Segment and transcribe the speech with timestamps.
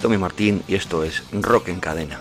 [0.00, 2.20] Tommy Martín y esto es Rock en Cadena.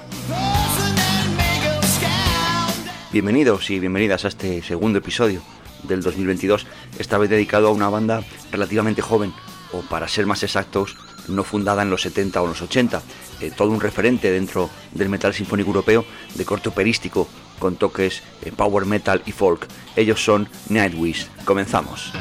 [3.12, 5.42] Bienvenidos y bienvenidas a este segundo episodio
[5.84, 6.68] del 2022,
[7.00, 9.34] esta vez dedicado a una banda relativamente joven,
[9.72, 13.02] o para ser más exactos, no fundada en los 70 o los 80,
[13.40, 16.06] eh, todo un referente dentro del metal sinfónico europeo
[16.36, 17.28] de corte operístico
[17.60, 19.68] con toques eh, power metal y folk.
[19.96, 21.28] Ellos son Nightwish.
[21.46, 22.12] Comenzamos.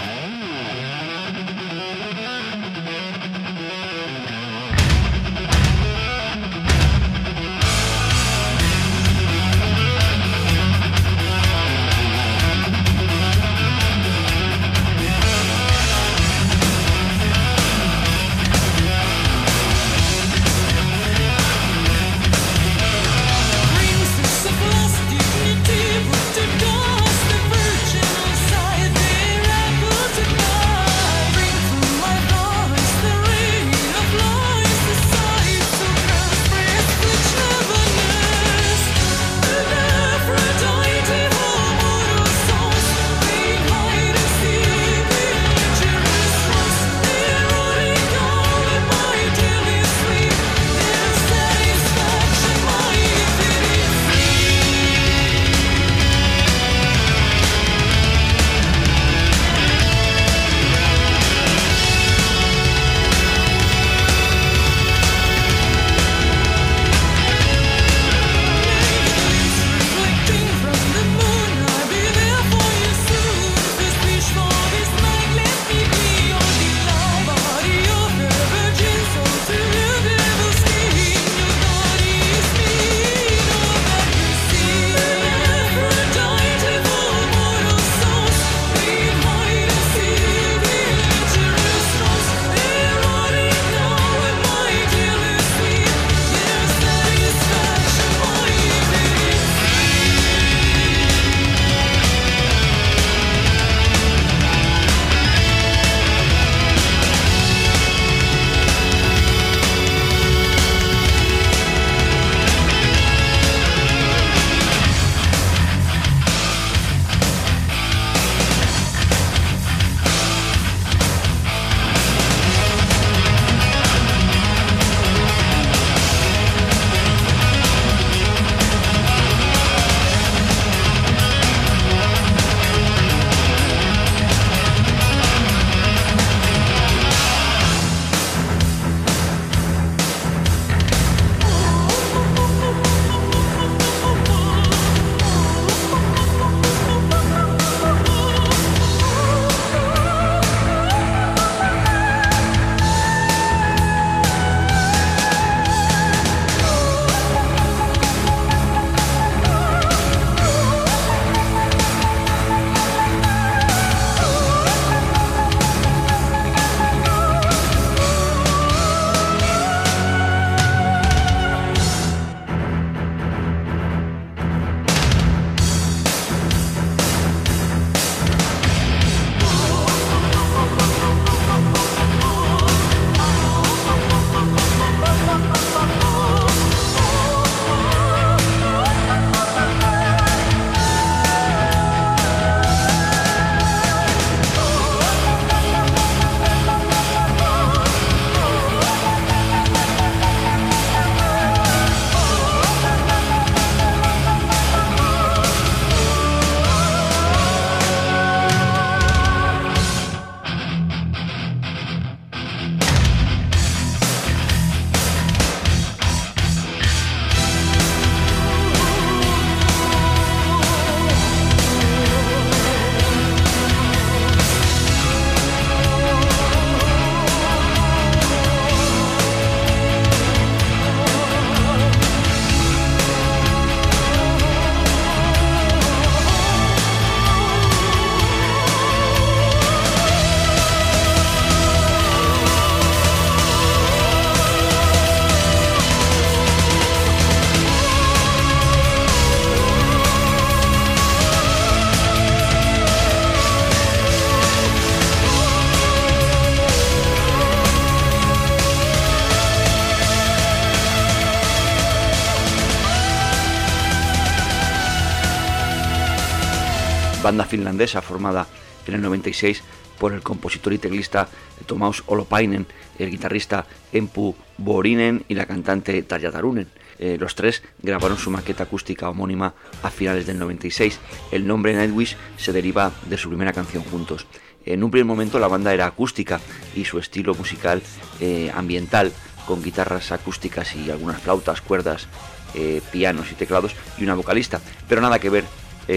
[267.29, 268.47] Banda finlandesa formada
[268.87, 269.63] en el 96
[269.99, 271.29] por el compositor y teclista
[271.67, 272.67] Tomaus Olopainen,
[272.99, 276.69] el guitarrista Empu Borinen y la cantante Tarja Tarunen.
[276.99, 279.53] Eh, los tres grabaron su maqueta acústica homónima
[279.83, 280.99] a finales del 96.
[281.31, 284.27] El nombre Nightwish se deriva de su primera canción juntos.
[284.65, 286.41] En un primer momento la banda era acústica
[286.75, 287.83] y su estilo musical
[288.21, 289.13] eh, ambiental,
[289.47, 292.09] con guitarras acústicas y algunas flautas, cuerdas,
[292.55, 295.45] eh, pianos y teclados y una vocalista, pero nada que ver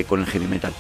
[0.07, 0.73] con el heavy metal.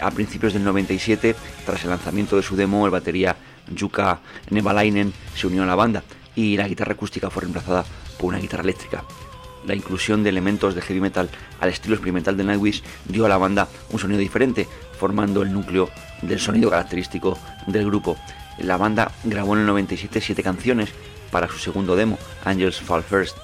[0.00, 3.36] A principios del 97, tras el lanzamiento de su demo, el batería
[3.78, 4.20] Jukka
[4.50, 6.02] Nevalainen se unió a la banda
[6.34, 7.84] y la guitarra acústica fue reemplazada
[8.18, 9.04] por una guitarra eléctrica
[9.68, 11.28] la inclusión de elementos de heavy metal
[11.60, 14.66] al estilo experimental de Nightwish dio a la banda un sonido diferente,
[14.98, 15.90] formando el núcleo
[16.22, 18.16] del sonido característico del grupo.
[18.58, 20.90] La banda grabó en el 97 siete canciones
[21.30, 23.36] para su segundo demo, Angels Fall First.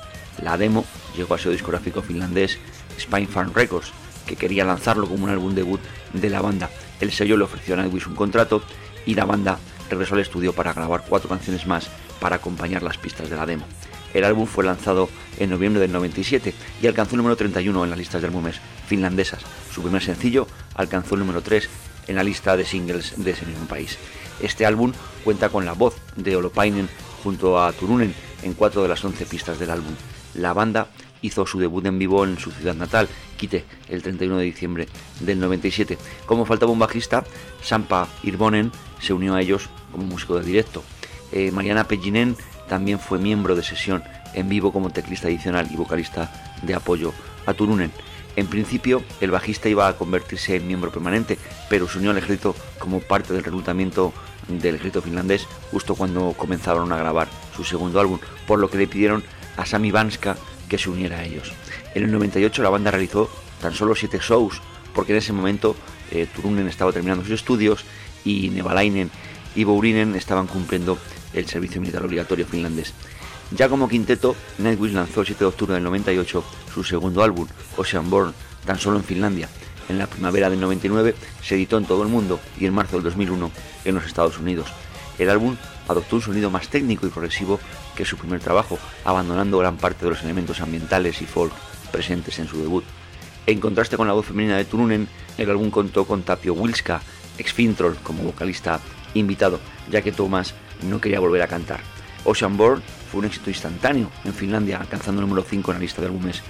[0.42, 0.84] La demo
[1.16, 2.58] llegó a su discográfico finlandés
[2.98, 3.92] Spine Farm Records,
[4.26, 5.80] que quería lanzarlo como un álbum debut
[6.12, 6.70] de la banda.
[7.00, 8.62] El sello le ofreció a Nightwish un contrato
[9.06, 9.58] y la banda
[9.90, 11.88] regresó al estudio para grabar cuatro canciones más
[12.20, 13.66] para acompañar las pistas de la demo.
[14.14, 17.98] El álbum fue lanzado en noviembre del 97 y alcanzó el número 31 en las
[17.98, 19.42] listas de álbumes finlandesas.
[19.72, 21.68] Su primer sencillo alcanzó el número 3
[22.06, 23.98] en la lista de singles de ese mismo país.
[24.40, 24.92] Este álbum
[25.24, 26.88] cuenta con la voz de Olopainen
[27.22, 29.94] junto a Turunen en cuatro de las 11 pistas del álbum.
[30.34, 30.88] La banda
[31.24, 34.88] hizo su debut en vivo en su ciudad natal, Kite, el 31 de diciembre
[35.20, 35.96] del 97.
[36.26, 37.24] Como faltaba un bajista,
[37.62, 40.84] Sampa Irbonen se unió a ellos como músico de directo.
[41.32, 42.36] Eh, Mariana Pellinen
[42.68, 44.04] también fue miembro de sesión
[44.34, 46.30] en vivo como teclista adicional y vocalista
[46.62, 47.12] de apoyo
[47.46, 47.90] a Turunen.
[48.36, 51.38] En principio, el bajista iba a convertirse en miembro permanente,
[51.70, 54.12] pero se unió al ejército como parte del reclutamiento
[54.48, 58.86] del ejército finlandés justo cuando comenzaron a grabar su segundo álbum, por lo que le
[58.86, 59.22] pidieron
[59.56, 60.36] a Sami Vanska
[60.68, 61.52] que se uniera a ellos.
[61.94, 63.30] En el 98 la banda realizó
[63.60, 64.60] tan solo siete shows,
[64.94, 65.76] porque en ese momento
[66.10, 67.84] eh, Turunen estaba terminando sus estudios
[68.24, 69.10] y Nevalainen
[69.54, 70.98] y Bourinen estaban cumpliendo
[71.32, 72.92] el servicio militar obligatorio finlandés.
[73.50, 77.46] Ya como quinteto, Nightwish lanzó el 7 de octubre del 98 su segundo álbum,
[77.76, 78.34] Ocean Born,
[78.64, 79.48] tan solo en Finlandia.
[79.88, 83.04] En la primavera del 99 se editó en todo el mundo y en marzo del
[83.04, 83.50] 2001
[83.84, 84.68] en los Estados Unidos.
[85.18, 85.56] El álbum
[85.88, 87.60] adoptó un sonido más técnico y progresivo
[87.94, 91.52] que su primer trabajo, abandonando gran parte de los elementos ambientales y folk
[91.92, 92.84] presentes en su debut.
[93.46, 97.02] En contraste con la voz femenina de Turunen, el álbum contó con Tapio Wilska,
[97.38, 98.80] ex Fintroll, como vocalista
[99.14, 99.60] invitado,
[99.90, 101.80] ya que Thomas no quería volver a cantar.
[102.24, 106.00] Ocean Born fue un éxito instantáneo en Finlandia, alcanzando el número 5 en la lista
[106.00, 106.42] de álbumes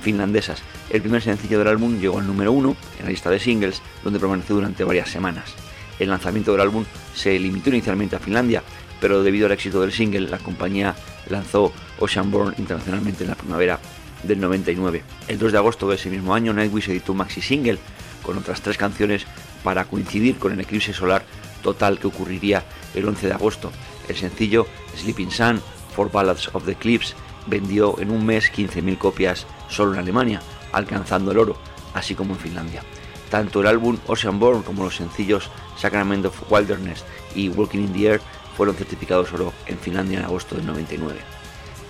[0.00, 0.62] finlandesas.
[0.90, 4.18] El primer sencillo del álbum llegó al número 1 en la lista de singles, donde
[4.18, 5.54] permaneció durante varias semanas.
[5.98, 8.62] El lanzamiento del álbum se limitó inicialmente a Finlandia,
[9.00, 10.94] pero debido al éxito del single, la compañía
[11.28, 13.78] lanzó Ocean Born internacionalmente en la primavera
[14.22, 15.02] del 99.
[15.28, 17.78] El 2 de agosto de ese mismo año, Nightwish editó un maxi single
[18.22, 19.26] con otras tres canciones
[19.62, 21.24] para coincidir con el eclipse solar
[21.62, 22.64] total que ocurriría
[22.94, 23.70] el 11 de agosto.
[24.08, 25.60] El sencillo Sleeping Sun,
[25.94, 27.14] For Ballads of the Cliffs,
[27.46, 30.40] vendió en un mes 15.000 copias solo en Alemania,
[30.72, 31.56] alcanzando el oro,
[31.94, 32.82] así como en Finlandia.
[33.30, 38.06] Tanto el álbum Ocean Born como los sencillos Sacrament of Wilderness y Walking in the
[38.06, 38.20] Air
[38.58, 41.20] fueron certificados oro en Finlandia en agosto del 99.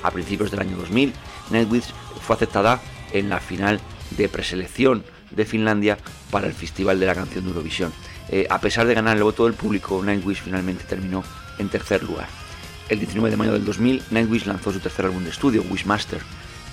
[0.03, 1.15] A principios del año 2000,
[1.49, 2.79] Nightwish fue aceptada
[3.11, 5.97] en la final de preselección de Finlandia
[6.31, 7.91] para el Festival de la Canción de Eurovisión.
[8.29, 11.25] Eh, a pesar de ganar el voto del público, Nightwish finalmente terminó
[11.59, 12.29] en tercer lugar.
[12.91, 16.21] El 19 de mayo del 2000, Nightwish lanzó su tercer álbum de estudio, Wishmaster.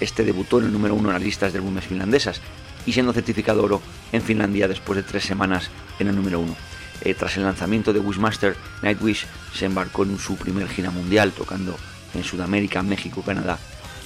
[0.02, 2.42] Este debutó en el número uno en las listas de álbumes finlandesas
[2.86, 6.54] y siendo certificado oro en Finlandia después de tres semanas en el número uno.
[7.02, 11.76] Eh, tras el lanzamiento de Wishmaster, Nightwish se embarcó en su primer gira mundial, tocando
[12.14, 13.60] en Sudamérica, México, Canadá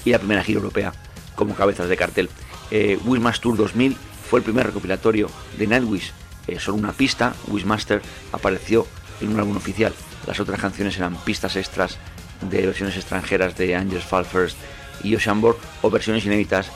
[0.03, 0.93] y la primera gira europea
[1.35, 2.29] como cabezas de cartel.
[2.71, 3.95] Eh, Wishmaster 2000
[4.29, 6.11] fue el primer recopilatorio de Nightwish
[6.47, 8.87] eh, solo una pista, Wishmaster, apareció
[9.21, 9.93] en un álbum oficial.
[10.25, 11.97] Las otras canciones eran pistas extras
[12.41, 14.57] de versiones extranjeras de Angels Fall First
[15.03, 15.41] y Ocean
[15.81, 16.71] o versiones inéditas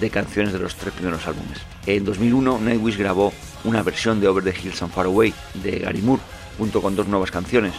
[0.00, 1.58] de canciones de los tres primeros álbumes.
[1.86, 3.32] En 2001, Nightwish grabó
[3.64, 6.22] una versión de Over the Hills and Far Away de Gary Moore,
[6.58, 7.74] junto con dos nuevas canciones,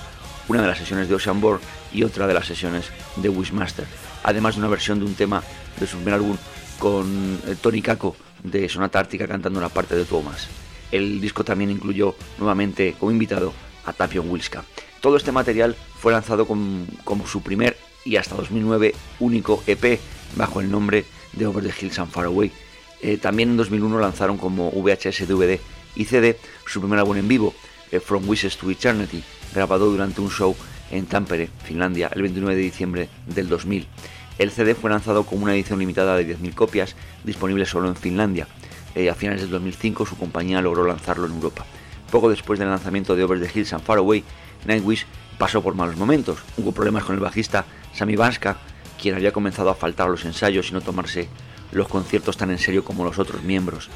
[0.47, 1.41] una de las sesiones de Ocean
[1.93, 2.85] y otra de las sesiones
[3.15, 3.85] de Wishmaster,
[4.23, 5.43] además de una versión de un tema
[5.79, 6.37] de su primer álbum
[6.79, 10.47] con eh, Tony Kako de Sonata Ártica cantando la parte de Thomas.
[10.91, 13.53] El disco también incluyó nuevamente como invitado
[13.85, 14.63] a Tapion Wilska.
[15.01, 19.99] Todo este material fue lanzado como su primer y hasta 2009 único EP
[20.35, 22.51] bajo el nombre de Over the Hills and Far Away.
[23.01, 25.59] Eh, también en 2001 lanzaron como VHS, DVD
[25.95, 27.53] y CD su primer álbum en vivo,
[27.91, 29.23] eh, From Wishes to Eternity,
[29.53, 30.55] grabado durante un show
[30.91, 33.87] en Tampere, Finlandia, el 29 de diciembre del 2000.
[34.37, 38.47] El CD fue lanzado como una edición limitada de 10.000 copias, disponible solo en Finlandia.
[38.93, 41.65] Eh, a finales del 2005 su compañía logró lanzarlo en Europa.
[42.11, 44.23] Poco después del lanzamiento de Over the Hills and Far Away,
[44.65, 45.05] Nightwish
[45.37, 46.39] pasó por malos momentos.
[46.57, 48.57] Hubo problemas con el bajista Sami Vanska,
[49.01, 51.27] quien había comenzado a faltar a los ensayos y no tomarse
[51.71, 53.89] los conciertos tan en serio como los otros miembros.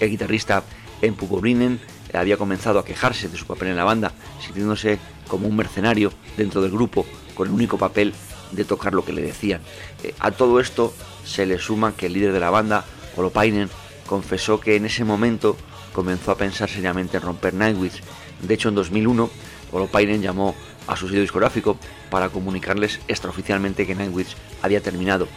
[0.00, 0.62] El guitarrista
[1.02, 1.80] Empu Bobrinen
[2.14, 4.98] había comenzado a quejarse de su papel en la banda, sintiéndose
[5.28, 8.14] como un mercenario dentro del grupo, con el único papel
[8.52, 9.60] de tocar lo que le decían.
[10.02, 10.94] Eh, a todo esto
[11.24, 12.84] se le suma que el líder de la banda,
[13.16, 13.68] Holopainen,
[14.06, 15.56] confesó que en ese momento
[15.92, 18.02] comenzó a pensar seriamente en romper Nightwish.
[18.40, 19.30] De hecho, en 2001,
[19.72, 20.54] Holopainen llamó
[20.86, 21.78] a su sello discográfico
[22.16, 25.28] para comunicarles extraoficialmente que Nightwish había terminado.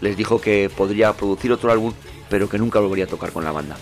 [0.00, 1.92] Les dijo que podría producir otro álbum,
[2.30, 3.76] pero que nunca volvería a tocar con la banda.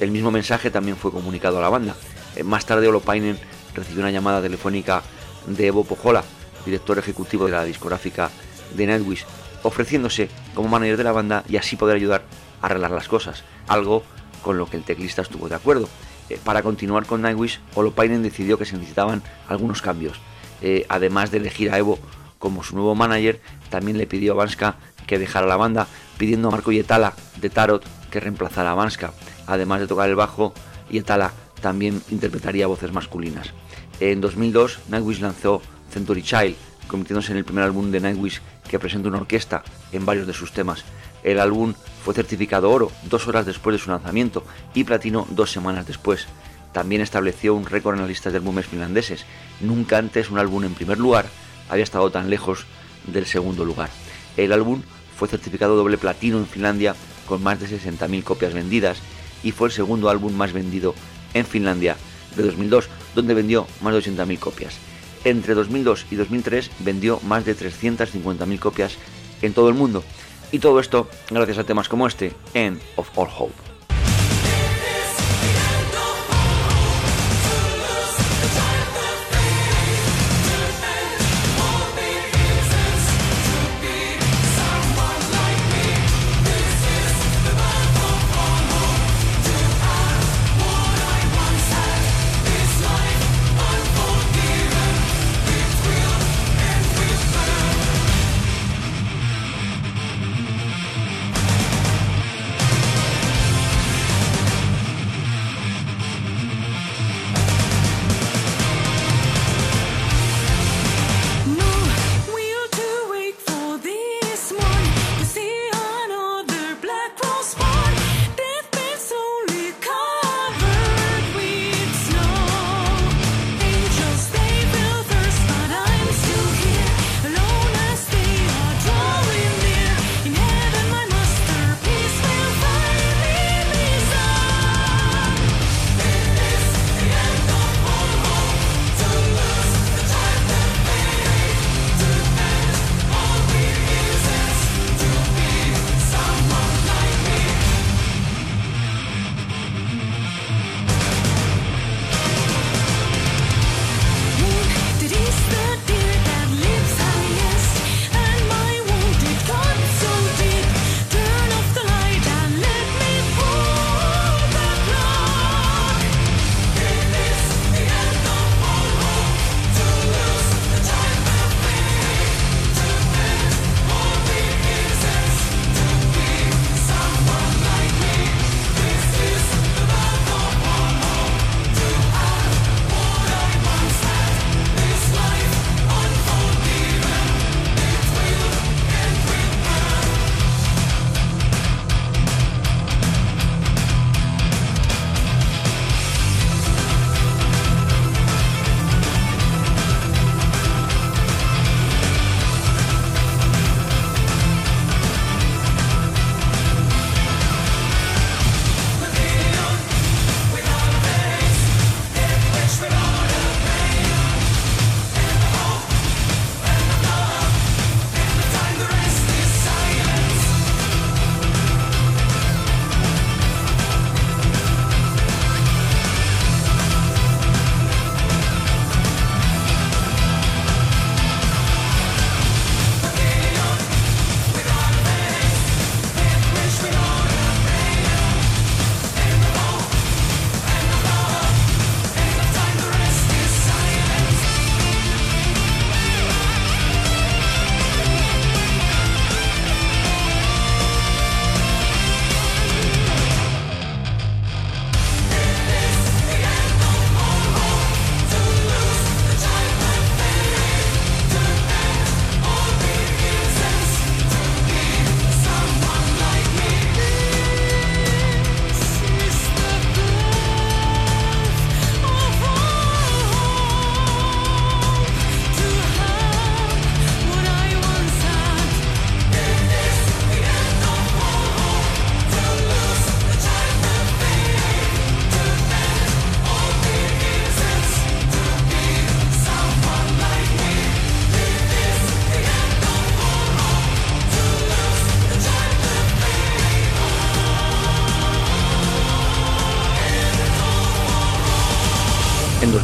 [0.00, 1.96] El mismo mensaje también fue comunicado a la banda.
[2.36, 3.38] Eh, más tarde, Holopainen
[3.74, 5.02] recibió una llamada telefónica
[5.46, 6.22] de Evo Pojola,
[6.66, 8.30] director ejecutivo de la discográfica
[8.76, 9.24] de Nightwish,
[9.62, 12.24] ofreciéndose como manager de la banda y así poder ayudar
[12.60, 14.02] a arreglar las cosas, algo
[14.42, 15.88] con lo que el teclista estuvo de acuerdo.
[16.28, 20.20] Eh, para continuar con Nightwish, Holopainen decidió que se necesitaban algunos cambios.
[20.66, 21.98] Eh, además de elegir a Evo
[22.38, 26.52] como su nuevo manager, también le pidió a Vanska que dejara la banda, pidiendo a
[26.52, 29.12] Marco Yetala de Tarot que reemplazara a Vanska.
[29.46, 30.54] Además de tocar el bajo,
[30.90, 33.52] Yetala también interpretaría voces masculinas.
[34.00, 36.56] En 2002, Nightwish lanzó Century Child,
[36.88, 40.52] convirtiéndose en el primer álbum de Nightwish que presenta una orquesta en varios de sus
[40.52, 40.82] temas.
[41.22, 45.86] El álbum fue certificado oro dos horas después de su lanzamiento y platino dos semanas
[45.86, 46.26] después.
[46.74, 49.24] También estableció un récord en las listas de álbumes finlandeses.
[49.60, 51.26] Nunca antes un álbum en primer lugar
[51.70, 52.66] había estado tan lejos
[53.06, 53.90] del segundo lugar.
[54.36, 54.82] El álbum
[55.16, 58.98] fue certificado doble platino en Finlandia con más de 60.000 copias vendidas
[59.44, 60.96] y fue el segundo álbum más vendido
[61.32, 61.96] en Finlandia
[62.34, 64.74] de 2002, donde vendió más de 80.000 copias.
[65.22, 68.96] Entre 2002 y 2003 vendió más de 350.000 copias
[69.42, 70.02] en todo el mundo.
[70.50, 73.73] Y todo esto gracias a temas como este, End of All Hope.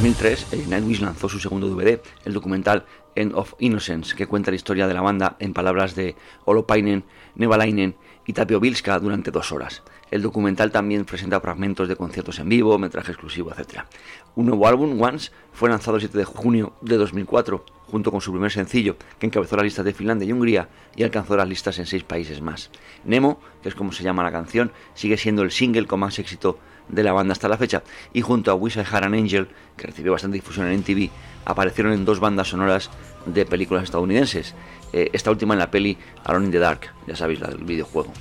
[0.00, 4.88] 2003, Nightwish lanzó su segundo DVD, el documental End of Innocence, que cuenta la historia
[4.88, 6.16] de la banda en palabras de
[6.47, 7.04] Olopainen,
[7.35, 9.83] Nevalainen y Tapio Vilska durante dos horas.
[10.11, 13.80] El documental también presenta fragmentos de conciertos en vivo, metraje exclusivo, etc.
[14.37, 18.33] Un nuevo álbum, Once, fue lanzado el 7 de junio de 2004, junto con su
[18.33, 21.85] primer sencillo, que encabezó las listas de Finlandia y Hungría y alcanzó las listas en
[21.85, 22.71] seis países más.
[23.04, 26.59] Nemo, que es como se llama la canción, sigue siendo el single con más éxito
[26.91, 27.83] de la banda hasta la fecha,
[28.13, 31.11] y junto a Wish I Had an Angel, que recibió bastante difusión en MTV,
[31.45, 32.91] aparecieron en dos bandas sonoras
[33.26, 34.55] de películas estadounidenses.
[34.93, 38.13] Eh, esta última en la peli Alone in the Dark, ya sabéis, la del videojuego,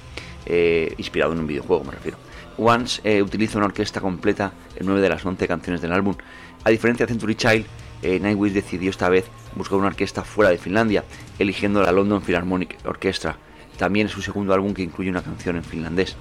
[0.46, 2.18] eh, inspirado en un videojuego me refiero.
[2.58, 6.16] Once eh, utiliza una orquesta completa en nueve de las once canciones del álbum.
[6.64, 7.66] A diferencia de Century Child,
[8.02, 11.04] Nightwish decidió esta vez buscar una orquesta fuera de Finlandia,
[11.38, 13.38] eligiendo la London Philharmonic Orchestra.
[13.78, 16.18] También es su segundo álbum que incluye una canción en finlandés.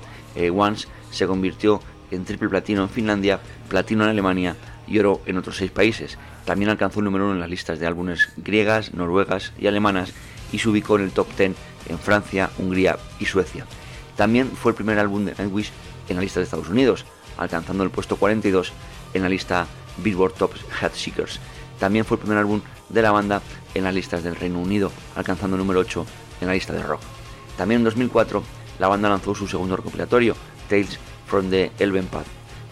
[0.55, 5.57] Once se convirtió en triple platino en Finlandia, platino en Alemania y oro en otros
[5.57, 6.19] seis países.
[6.45, 10.13] También alcanzó un número uno en las listas de álbumes griegas, noruegas y alemanas
[10.53, 11.55] y se ubicó en el top 10
[11.89, 13.67] en Francia, Hungría y Suecia.
[14.17, 15.71] También fue el primer álbum de Nightwish
[16.09, 17.05] en la lista de Estados Unidos,
[17.37, 18.73] alcanzando el puesto 42
[19.15, 19.67] en la lista
[19.99, 20.53] Billboard Top
[20.93, 21.41] Seekers.
[21.79, 23.43] También fue el primer álbum de la banda
[23.75, 26.07] en las listas del Reino Unido, alcanzando el número 8
[26.41, 27.01] en la lista de rock.
[27.57, 28.43] También en 2004
[28.79, 30.35] la banda lanzó su segundo recopilatorio,
[30.69, 32.27] Tales from the Elven Path.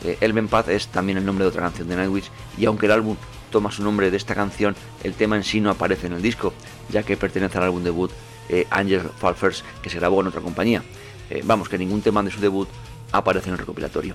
[0.05, 2.93] Eh, Elven Path es también el nombre de otra canción de Nightwish y aunque el
[2.93, 3.17] álbum
[3.51, 6.53] toma su nombre de esta canción, el tema en sí no aparece en el disco,
[6.91, 8.11] ya que pertenece al álbum debut
[8.49, 10.83] eh, Angel Fall First, que se grabó en otra compañía.
[11.31, 12.69] Eh, vamos, que ningún tema de su debut
[13.13, 14.15] aparece en el recopilatorio.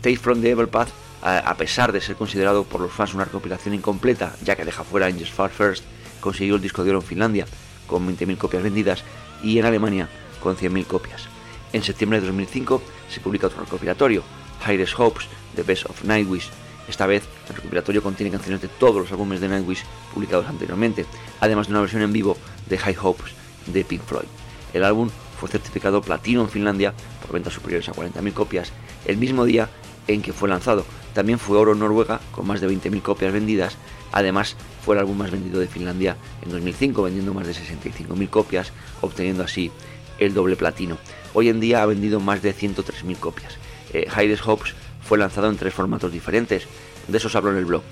[0.00, 0.88] Tales from the Evil Path,
[1.22, 5.06] a, pesar de ser considerado por los fans una recopilación incompleta, ya que deja fuera
[5.06, 5.84] Angel Fall First,
[6.20, 7.46] consiguió el disco de oro en Finlandia
[7.86, 9.04] con 20.000 copias vendidas
[9.42, 10.08] y en Alemania
[10.40, 11.37] con 100.000 copias.
[11.72, 14.22] En septiembre de 2005 se publica otro recopilatorio,
[14.66, 16.48] Highest Hopes, The Best of Nightwish.
[16.88, 21.04] Esta vez el recopilatorio contiene canciones de todos los álbumes de Nightwish publicados anteriormente,
[21.40, 23.32] además de una versión en vivo de High Hopes
[23.66, 24.28] de Pink Floyd.
[24.72, 28.72] El álbum fue certificado platino en Finlandia por ventas superiores a 40.000 copias
[29.04, 29.68] el mismo día
[30.06, 30.84] en que fue lanzado.
[31.14, 33.76] También fue oro en Noruega con más de 20.000 copias vendidas.
[34.10, 38.72] Además, fue el álbum más vendido de Finlandia en 2005, vendiendo más de 65.000 copias,
[39.00, 39.70] obteniendo así
[40.18, 40.98] el doble platino.
[41.34, 43.56] Hoy en día ha vendido más de 103.000 copias.
[43.92, 44.08] Eh,
[44.44, 46.66] Hopes fue lanzado en tres formatos diferentes,
[47.06, 47.82] de esos hablo en el blog,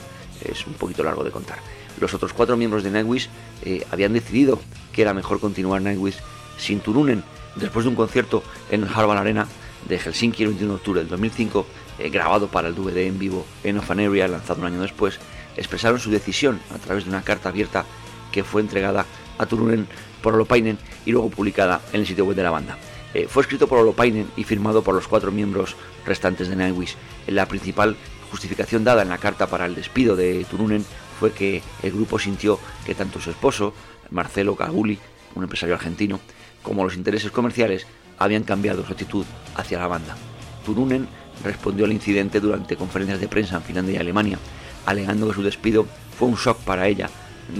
[0.44, 1.58] es un poquito largo de contar.
[2.00, 3.28] Los otros cuatro miembros de Nightwish
[3.62, 4.60] eh, habían decidido
[4.92, 6.18] que era mejor continuar Nightwish
[6.58, 7.22] sin Turunen.
[7.54, 9.46] Después de un concierto en el Harvard Arena
[9.88, 11.66] de Helsinki el 21 de octubre del 2005,
[11.98, 15.18] eh, grabado para el DVD en vivo en Off Area, lanzado un año después,
[15.56, 17.86] expresaron su decisión a través de una carta abierta
[18.30, 19.06] que fue entregada
[19.38, 19.86] a Turunen
[20.22, 22.78] por Olopainen y luego publicada en el sitio web de la banda.
[23.14, 26.96] Eh, fue escrito por Olopainen y firmado por los cuatro miembros restantes de Nightwish.
[27.26, 27.96] La principal
[28.30, 30.84] justificación dada en la carta para el despido de Turunen
[31.18, 33.72] fue que el grupo sintió que tanto su esposo,
[34.10, 34.98] Marcelo Caguli,
[35.34, 36.20] un empresario argentino,
[36.62, 37.86] como los intereses comerciales
[38.18, 40.16] habían cambiado su actitud hacia la banda.
[40.64, 41.08] Turunen
[41.44, 44.38] respondió al incidente durante conferencias de prensa en Finlandia y Alemania,
[44.84, 45.86] alegando que su despido
[46.18, 47.08] fue un shock para ella,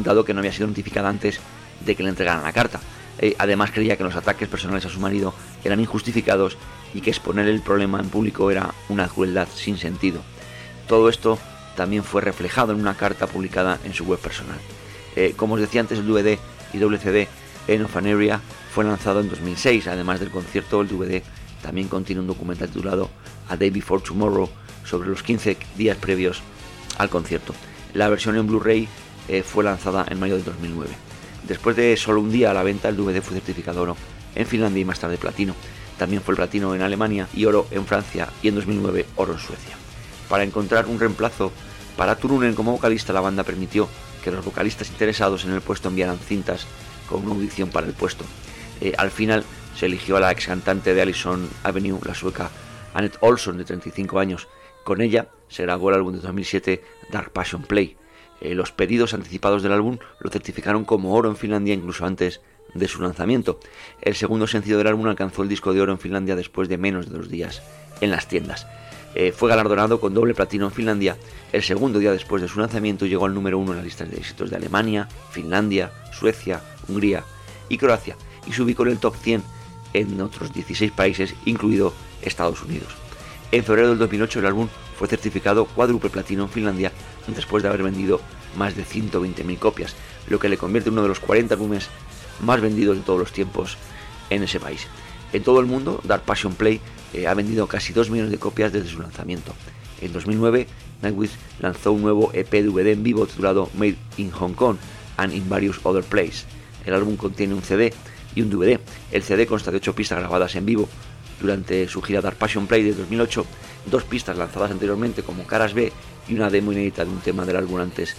[0.03, 1.41] dado que no había sido notificada antes
[1.81, 2.81] de que le entregaran la carta.
[3.19, 5.35] Eh, además creía que los ataques personales a su marido
[5.65, 6.57] eran injustificados
[6.95, 10.21] y que exponer el problema en público era una crueldad sin sentido.
[10.87, 11.39] Todo esto
[11.77, 14.59] también fue reflejado en una carta publicada en su web personal.
[15.15, 16.39] Eh, como os decía antes, el DVD
[16.73, 17.29] y WCD
[17.69, 18.41] en of Area
[18.73, 19.87] fue lanzado en 2006.
[19.89, 21.23] Además del concierto, el DVD
[21.63, 23.11] también contiene un documental titulado
[23.49, 24.49] A Day Before Tomorrow
[24.85, 26.43] sobre los 15 días previos
[26.99, 27.55] al concierto.
[27.95, 28.89] La versión en Blu-ray
[29.29, 31.06] eh, fue lanzada en mayo de 2009.
[31.47, 33.97] Después de solo un día a la venta, el DVD fue certificado oro
[34.35, 35.55] en Finlandia y más tarde platino.
[35.99, 39.77] También fue platino en Alemania y oro en Francia y en 2009 oro en Suecia.
[40.29, 41.53] Para encontrar un reemplazo
[41.97, 43.89] para Turunen como vocalista, la banda permitió
[44.23, 46.67] que los vocalistas interesados en el puesto enviaran cintas
[47.09, 48.25] con una audición para el puesto.
[48.81, 49.45] Eh, al final
[49.77, 52.51] se eligió a la ex cantante de Allison Avenue, la sueca
[52.93, 54.49] Annette Olson, de 35 años.
[54.85, 57.97] Con ella se grabó el álbum de 2007 Dark Passion Play.
[58.41, 62.41] Eh, los pedidos anticipados del álbum lo certificaron como oro en Finlandia incluso antes
[62.75, 63.59] de su lanzamiento.
[64.03, 67.11] El segundo sencillo del álbum alcanzó el disco de oro en Finlandia después de menos
[67.11, 67.63] de dos días
[68.01, 68.67] en las tiendas.
[69.15, 71.17] Eh, fue galardonado con doble platino en Finlandia.
[71.53, 74.19] El segundo día después de su lanzamiento llegó al número uno en las listas de
[74.19, 77.25] éxitos de Alemania, Finlandia, Suecia, Hungría
[77.69, 79.43] y Croacia y se ubicó en el top 100
[79.95, 82.89] en otros 16 países, incluido Estados Unidos.
[83.53, 84.69] En febrero del 2008 el álbum
[84.99, 86.93] fue certificado cuádruple platino en Finlandia
[87.35, 88.21] después de haber vendido
[88.57, 89.95] más de 120.000 copias,
[90.29, 91.89] lo que le convierte en uno de los 40 álbumes
[92.41, 93.77] más vendidos de todos los tiempos
[94.31, 94.87] en ese país.
[95.33, 96.81] En todo el mundo, Dark Passion Play
[97.13, 99.53] eh, ha vendido casi 2 millones de copias desde su lanzamiento.
[100.01, 100.67] En 2009,
[101.03, 104.77] Nightwish lanzó un nuevo EP DVD en vivo titulado Made in Hong Kong
[105.17, 106.47] and in Various Other Places.
[106.85, 107.93] El álbum contiene un CD
[108.35, 108.79] y un DVD.
[109.11, 110.89] El CD consta de 8 pistas grabadas en vivo
[111.41, 113.47] durante su gira Dark Passion Play de 2008,
[113.87, 115.93] dos pistas lanzadas anteriormente como Caras B
[116.29, 118.17] y una demo inédita de un tema del álbum antes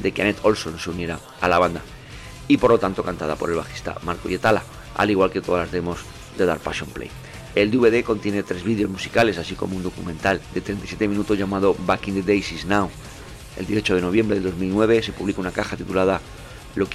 [0.00, 1.82] de que Annette Olson se uniera a la banda,
[2.48, 4.62] y por lo tanto cantada por el bajista Marco Yetala,
[4.96, 6.00] al igual que todas las demos
[6.38, 7.10] de Dark Passion Play.
[7.54, 12.08] El DVD contiene tres vídeos musicales, así como un documental de 37 minutos llamado Back
[12.08, 12.88] in the Days is Now.
[13.56, 16.20] El 18 de noviembre del 2009 se publica una caja titulada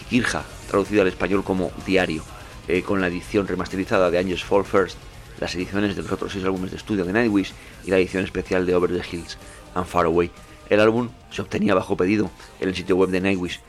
[0.10, 2.24] Kirja, traducida al español como Diario,
[2.68, 4.98] eh, con la edición remasterizada de Angels Fall First,
[5.40, 7.54] las ediciones de los otros seis álbumes de estudio de Nightwish
[7.86, 9.38] y la edición especial de Over the Hills
[9.74, 10.32] and Far Away.
[10.70, 13.60] El álbum se obtenía bajo pedido en el sitio web de Nightwish.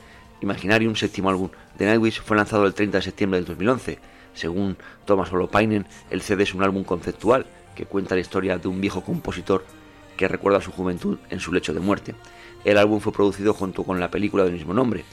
[0.41, 3.99] Imaginarium, séptimo álbum de Nightwish, fue lanzado el 30 de septiembre del 2011
[4.37, 8.79] según Thomas Holopainen, el CD es un álbum conceptual que cuenta la historia de un
[8.79, 9.65] viejo compositor
[10.15, 12.15] que recuerda su juventud en su lecho de muerte.
[12.63, 15.05] El álbum fue producido junto con la película del mismo nombre.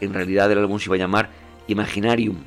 [0.00, 1.30] En realidad el álbum se iba a llamar
[1.66, 2.38] Imaginarium,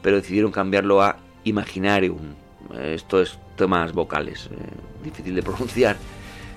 [0.00, 2.34] pero decidieron cambiarlo a Imaginarium.
[2.78, 4.56] Esto es temas vocales, eh,
[5.02, 5.96] difícil de pronunciar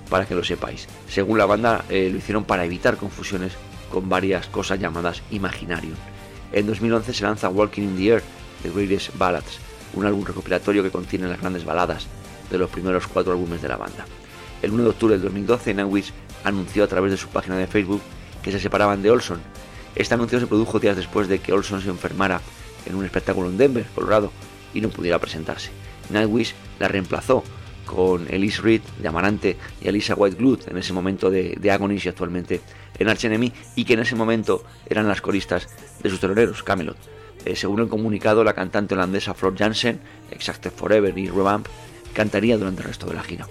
[0.08, 0.86] para que lo sepáis.
[1.08, 3.52] Según la banda eh, lo hicieron para evitar confusiones
[3.90, 5.96] con varias cosas llamadas Imaginarium.
[6.52, 8.22] En 2011 se lanza Walking in the Air,
[8.62, 9.58] The Greatest Ballads,
[9.94, 12.06] un álbum recopilatorio que contiene las grandes baladas
[12.50, 14.04] de los primeros cuatro álbumes de la banda.
[14.62, 16.12] El 1 de octubre del 2012, Nightwish
[16.44, 18.00] anunció a través de su página de Facebook
[18.42, 19.40] que se separaban de Olson.
[19.94, 22.40] Este anuncio se produjo días después de que Olson se enfermara
[22.86, 24.30] en un espectáculo en Denver, Colorado,
[24.72, 25.70] y no pudiera presentarse.
[26.10, 27.44] Nightwish la reemplazó
[27.86, 32.08] con Elise Reed de Amarante y Elisa Whiteglood en ese momento de, de Agonies y
[32.08, 32.60] actualmente
[32.98, 35.68] en Arch Enemy y que en ese momento eran las coristas
[36.02, 36.96] de sus teloneros, Camelot.
[37.44, 41.66] Eh, según el comunicado, la cantante holandesa Flor Jansen, Exacted Forever y Revamp,
[42.14, 43.46] cantaría durante el resto de la gira.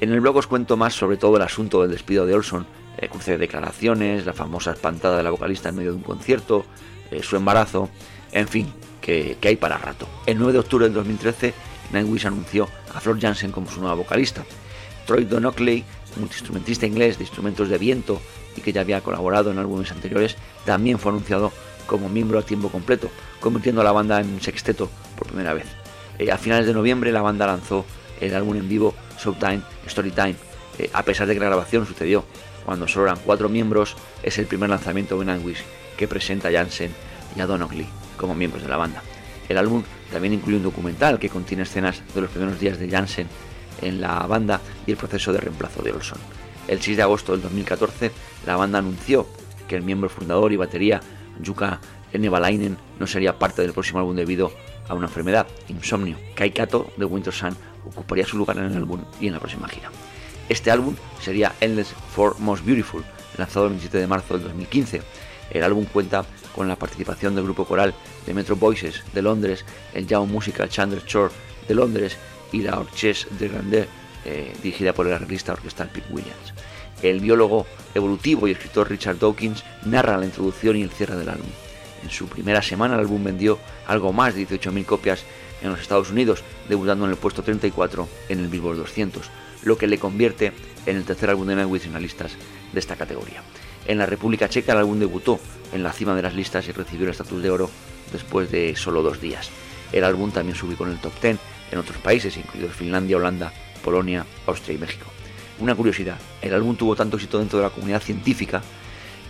[0.00, 3.08] En el blog os cuento más sobre todo el asunto del despido de Olson, el
[3.08, 6.64] cruce de declaraciones, la famosa espantada de la vocalista en medio de un concierto,
[7.10, 7.90] eh, su embarazo,
[8.32, 10.08] en fin, que, hay para rato.
[10.26, 11.54] El 9 de octubre del 2013,
[11.92, 14.44] Nightwish anunció a Flor Jansen como su nueva vocalista.
[15.06, 15.84] Troy Donockley,
[16.16, 18.20] multiinstrumentista inglés de instrumentos de viento
[18.56, 21.52] y que ya había colaborado en álbumes anteriores, también fue anunciado
[21.86, 25.66] como miembro a tiempo completo, convirtiendo a la banda en un sexteto por primera vez.
[26.18, 27.84] Eh, a finales de noviembre la banda lanzó
[28.20, 30.36] el álbum en vivo Showtime Storytime,
[30.78, 32.24] eh, a pesar de que la grabación sucedió
[32.64, 35.62] cuando solo eran cuatro miembros, es el primer lanzamiento de Nightwish
[35.96, 36.92] que presenta a Jansen
[37.36, 39.02] y a Donockley como miembros de la banda.
[39.48, 39.82] El álbum
[40.14, 43.26] también incluye un documental que contiene escenas de los primeros días de Jansen
[43.82, 46.18] en la banda y el proceso de reemplazo de Olson.
[46.68, 48.12] El 6 de agosto del 2014,
[48.46, 49.26] la banda anunció
[49.66, 51.00] que el miembro fundador y batería
[51.40, 51.80] Yuka
[52.12, 54.52] Nevalainen no sería parte del próximo álbum debido
[54.88, 56.16] a una enfermedad, insomnio.
[56.36, 59.90] Kaikato de Winter Sun ocuparía su lugar en el álbum y en la próxima gira.
[60.48, 63.02] Este álbum sería Endless for Most Beautiful,
[63.36, 65.02] lanzado el 27 de marzo del 2015.
[65.50, 67.94] El álbum cuenta con la participación del grupo coral
[68.26, 71.32] de Metro Voices de Londres, el Young Musical Chandler Shore
[71.68, 72.16] de Londres
[72.52, 73.88] y la Orchestre de Grandeur,
[74.24, 76.54] eh, dirigida por el arreglista orquestal Pete Williams.
[77.02, 81.50] El biólogo evolutivo y escritor Richard Dawkins narra la introducción y el cierre del álbum.
[82.02, 85.24] En su primera semana el álbum vendió algo más de 18.000 copias
[85.62, 89.30] en los Estados Unidos, debutando en el puesto 34 en el Billboard 200,
[89.64, 90.52] lo que le convierte
[90.86, 92.32] en el tercer álbum de Nightwish en las listas
[92.72, 93.42] de esta categoría.
[93.86, 95.38] En la República Checa el álbum debutó
[95.72, 97.70] en la cima de las listas y recibió el estatus de oro
[98.12, 99.50] después de solo dos días.
[99.92, 101.38] El álbum también se ubicó en el top 10
[101.70, 105.06] en otros países, incluidos Finlandia, Holanda, Polonia, Austria y México.
[105.60, 108.62] Una curiosidad, el álbum tuvo tanto éxito dentro de la comunidad científica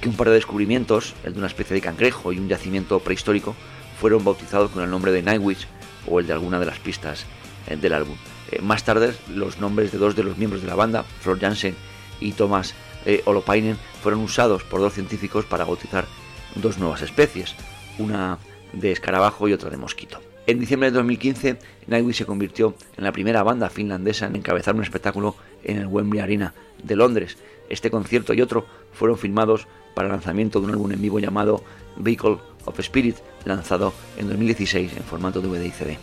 [0.01, 3.55] que un par de descubrimientos, el de una especie de cangrejo y un yacimiento prehistórico,
[4.01, 5.67] fueron bautizados con el nombre de Nightwish
[6.07, 7.27] o el de alguna de las pistas
[7.67, 8.17] eh, del álbum.
[8.51, 11.75] Eh, más tarde, los nombres de dos de los miembros de la banda, Flor Jansen
[12.21, 12.75] y Thomas
[13.07, 16.07] eh, Holopainen, fueron usados por dos científicos para bautizar
[16.55, 17.55] dos nuevas especies,
[17.99, 18.39] una
[18.73, 20.21] de escarabajo y otra de mosquito.
[20.47, 24.83] En diciembre de 2015, Nightwish se convirtió en la primera banda finlandesa en encabezar un
[24.83, 27.39] espectáculo en el Wembley Arena de Londres.
[27.71, 31.65] Este concierto y otro fueron filmados para el lanzamiento de un álbum en vivo llamado
[31.97, 35.99] Vehicle of Spirit, lanzado en 2016 en formato DVD y CD.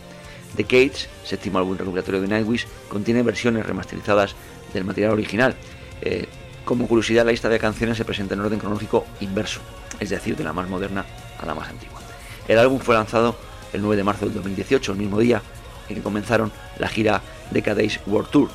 [0.56, 4.34] The Cage, séptimo álbum recopilatorio de Nightwish, contiene versiones remasterizadas
[4.74, 5.54] del material original.
[6.00, 6.26] Eh,
[6.64, 9.60] como curiosidad, la lista de canciones se presenta en orden cronológico inverso,
[9.98, 11.04] es decir, de la más moderna
[11.40, 12.00] a la más antigua.
[12.48, 13.36] El álbum fue lanzado
[13.72, 15.42] el 9 de marzo del 2018, el mismo día
[15.88, 18.50] en que comenzaron la gira Decades World Tour.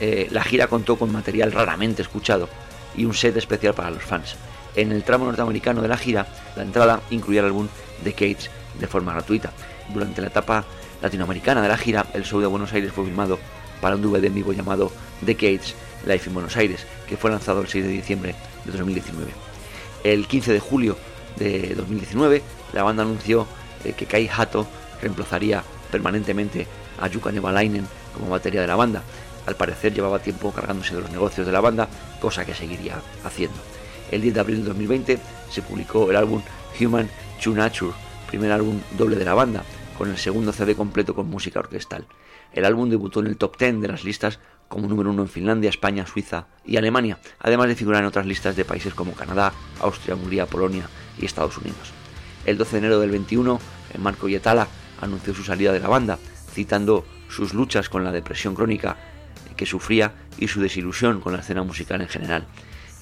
[0.00, 2.48] Eh, la gira contó con material raramente escuchado
[2.96, 4.36] y un set especial para los fans.
[4.74, 7.68] En el tramo norteamericano de la gira, la entrada incluía el álbum
[8.04, 9.52] Cage de forma gratuita.
[9.92, 10.64] Durante la etapa
[11.02, 13.38] latinoamericana de la gira, el show de Buenos Aires fue filmado
[13.80, 14.92] para un DVD en vivo llamado
[15.26, 15.74] Cage
[16.06, 18.34] Life in Buenos Aires, que fue lanzado el 6 de diciembre
[18.64, 19.30] de 2019.
[20.04, 20.96] El 15 de julio
[21.36, 23.46] de 2019, la banda anunció
[23.84, 24.66] eh, que Kai Hato
[25.00, 26.66] reemplazaría permanentemente
[27.00, 29.02] a Jukka Nevalainen como batería de la banda.
[29.46, 31.88] Al parecer llevaba tiempo cargándose de los negocios de la banda,
[32.20, 33.56] cosa que seguiría haciendo.
[34.10, 35.18] El 10 de abril de 2020
[35.50, 36.42] se publicó el álbum
[36.80, 37.08] Human
[37.42, 37.92] to Nature,
[38.26, 39.64] primer álbum doble de la banda,
[39.96, 42.06] con el segundo CD completo con música orquestal.
[42.52, 45.68] El álbum debutó en el top 10 de las listas como número uno en Finlandia,
[45.68, 50.14] España, Suiza y Alemania, además de figurar en otras listas de países como Canadá, Austria,
[50.14, 51.92] Hungría, Polonia y Estados Unidos.
[52.46, 53.60] El 12 de enero del 21,
[53.98, 54.68] Marco Yetala
[55.00, 56.20] anunció su salida de la banda,
[56.52, 58.96] citando sus luchas con la depresión crónica
[59.56, 62.46] que sufría y su desilusión con la escena musical en general.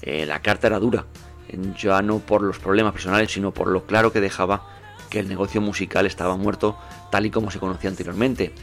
[0.01, 1.05] Eh, la carta era dura,
[1.77, 4.67] ya no por los problemas personales, sino por lo claro que dejaba
[5.11, 6.79] que el negocio musical estaba muerto
[7.11, 8.53] tal y como se conocía anteriormente.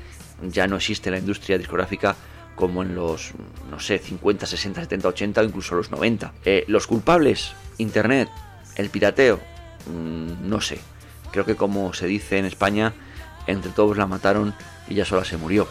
[0.43, 2.17] Ya no existe la industria discográfica
[2.57, 3.33] como en los,
[3.71, 6.33] no sé, 50, 60, 70, 80 o incluso los 90.
[6.45, 8.29] Eh, los culpables, Internet,
[8.75, 9.39] el pirateo,
[9.87, 10.81] mm, no sé.
[11.31, 12.95] Creo que como se dice en España,
[13.47, 14.55] entre todos la mataron
[14.89, 15.69] y ya sola se murió.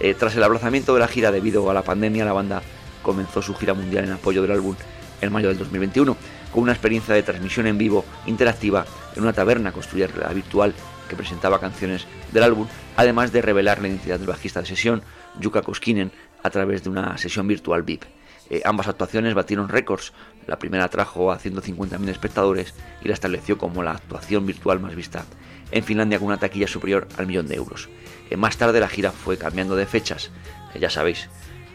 [0.00, 2.60] Eh, tras el aplazamiento de la gira debido a la pandemia, la banda
[3.02, 4.74] comenzó su gira mundial en apoyo del álbum
[5.20, 6.16] en mayo del 2021,
[6.52, 8.84] con una experiencia de transmisión en vivo interactiva
[9.14, 10.74] en una taberna construida virtual
[11.08, 15.02] que presentaba canciones del álbum, además de revelar la identidad del bajista de sesión,
[15.42, 18.04] Jukka Koskinen, a través de una sesión virtual VIP.
[18.48, 20.12] Eh, ambas actuaciones batieron récords.
[20.46, 25.24] La primera atrajo a 150.000 espectadores y la estableció como la actuación virtual más vista
[25.72, 27.88] en Finlandia con una taquilla superior al millón de euros.
[28.30, 30.30] Eh, más tarde la gira fue cambiando de fechas.
[30.74, 31.28] Eh, ya sabéis,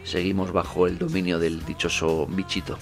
[0.04, 2.78] seguimos bajo el dominio del dichoso bichito.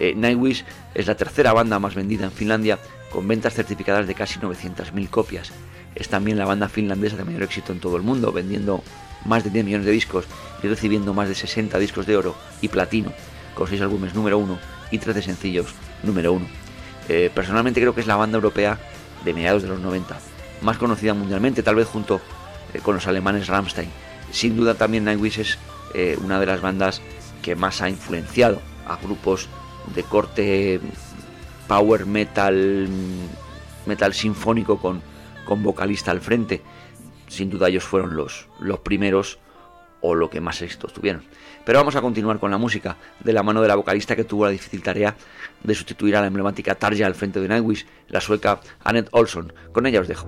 [0.00, 0.64] Nightwish
[0.94, 2.78] es la tercera banda más vendida en Finlandia
[3.12, 5.52] con ventas certificadas de casi 900.000 copias.
[5.94, 8.82] Es también la banda finlandesa de mayor éxito en todo el mundo, vendiendo
[9.24, 10.26] más de 10 millones de discos
[10.62, 13.12] y recibiendo más de 60 discos de oro y platino,
[13.54, 14.58] con 6 álbumes número 1
[14.90, 16.46] y 13 sencillos número 1.
[17.08, 18.78] Eh, personalmente creo que es la banda europea
[19.24, 20.18] de mediados de los 90,
[20.62, 22.20] más conocida mundialmente, tal vez junto
[22.74, 23.90] eh, con los alemanes Rammstein.
[24.30, 25.58] Sin duda también Nightwish es
[25.94, 27.02] eh, una de las bandas
[27.42, 29.48] que más ha influenciado a grupos
[29.94, 30.80] de corte
[31.66, 32.88] power metal,
[33.86, 35.02] metal sinfónico con,
[35.44, 36.62] con vocalista al frente
[37.32, 39.38] sin duda ellos fueron los, los primeros
[40.00, 41.22] o lo que más éxitos tuvieron.
[41.64, 44.44] Pero vamos a continuar con la música, de la mano de la vocalista que tuvo
[44.44, 45.16] la difícil tarea
[45.62, 49.52] de sustituir a la emblemática Tarja al frente de Nightwish, la sueca Annette Olson.
[49.72, 50.26] Con ella os dejo.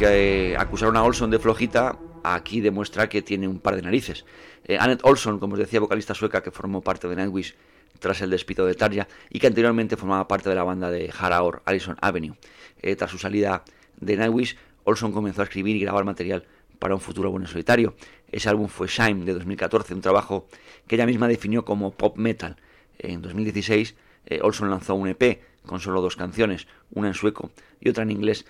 [0.00, 4.24] Que eh, acusaron a Olson de flojita, aquí demuestra que tiene un par de narices.
[4.64, 7.54] Eh, Annette Olson, como os decía, vocalista sueca que formó parte de Nightwish
[7.98, 11.60] tras el despido de Tarja y que anteriormente formaba parte de la banda de Haraor,
[11.66, 12.34] Allison Avenue.
[12.80, 13.62] Eh, tras su salida
[14.00, 16.46] de Nightwish, Olson comenzó a escribir y grabar material
[16.78, 17.94] para un futuro álbum solitario.
[18.32, 20.48] Ese álbum fue Shine de 2014, un trabajo
[20.86, 22.56] que ella misma definió como pop metal.
[22.98, 27.88] En 2016, eh, Olson lanzó un EP con solo dos canciones, una en sueco y
[27.90, 28.46] otra en inglés,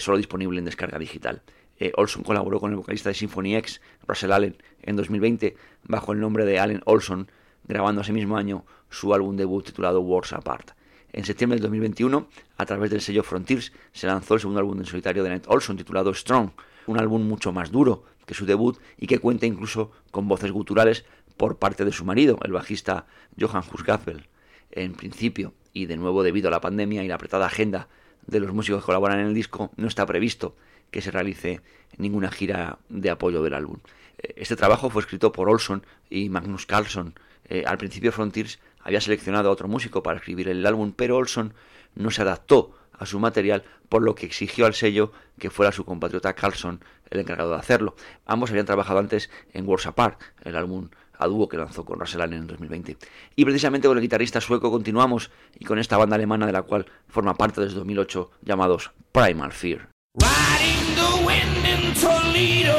[0.00, 1.42] solo disponible en descarga digital.
[1.80, 6.20] Eh, Olson colaboró con el vocalista de Symphony X, Russell Allen, en 2020 bajo el
[6.20, 7.30] nombre de Allen Olson,
[7.66, 10.72] grabando ese mismo año su álbum debut titulado Wars Apart.
[11.12, 14.84] En septiembre del 2021, a través del sello Frontiers, se lanzó el segundo álbum en
[14.84, 16.50] solitario de Ned Olson titulado Strong,
[16.86, 21.06] un álbum mucho más duro que su debut y que cuenta incluso con voces guturales
[21.38, 23.06] por parte de su marido, el bajista
[23.40, 24.28] Johan Husgaffel.
[24.70, 27.88] En principio, y de nuevo debido a la pandemia y la apretada agenda
[28.30, 30.56] de los músicos que colaboran en el disco, no está previsto
[30.90, 31.60] que se realice
[31.98, 33.78] ninguna gira de apoyo del álbum.
[34.18, 37.14] Eh, este trabajo fue escrito por Olson y Magnus Carlson.
[37.48, 41.54] Eh, al principio Frontiers había seleccionado a otro músico para escribir el álbum, pero Olson
[41.94, 45.84] no se adaptó a su material, por lo que exigió al sello que fuera su
[45.84, 47.96] compatriota Carlson el encargado de hacerlo.
[48.26, 50.90] Ambos habían trabajado antes en Wars Apart, el álbum
[51.20, 52.96] a dúo que lanzó con Russell Allen en 2020.
[53.36, 56.86] Y precisamente con el guitarrista sueco continuamos y con esta banda alemana de la cual
[57.08, 59.88] forma parte desde 2008 llamados Primal Fear.
[60.14, 62.78] Riding the wind in Toledo,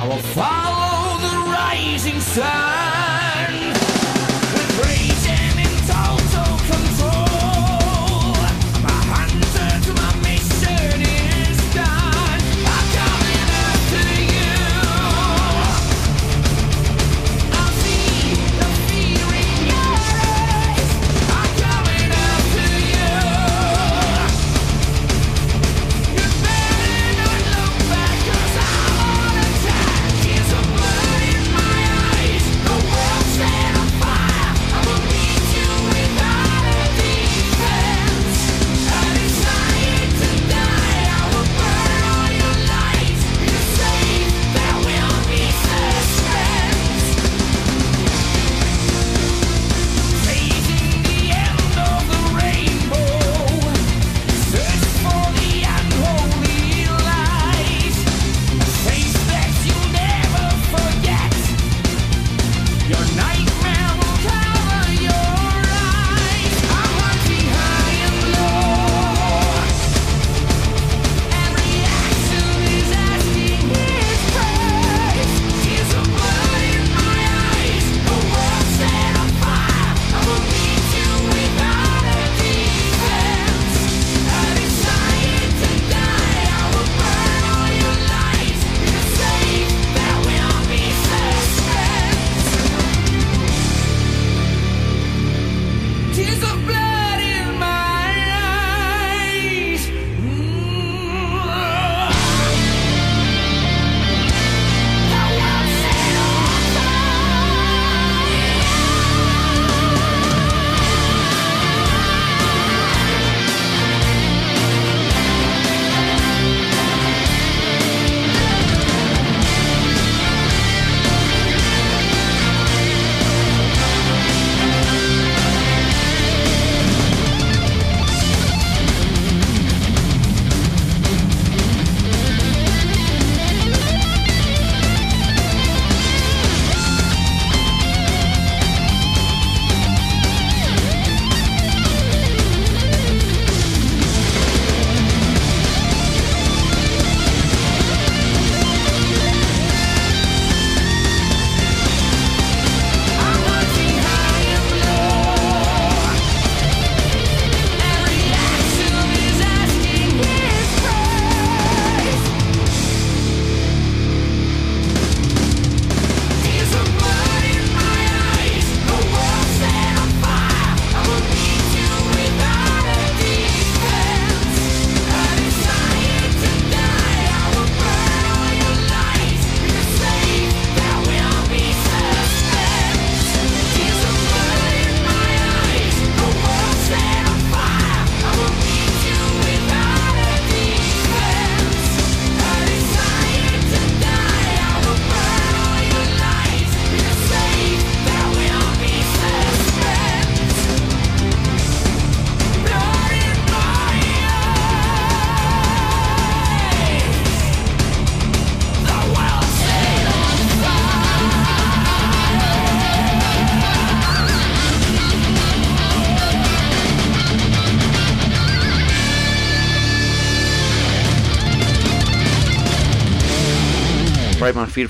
[0.00, 3.17] I will follow the rising sun.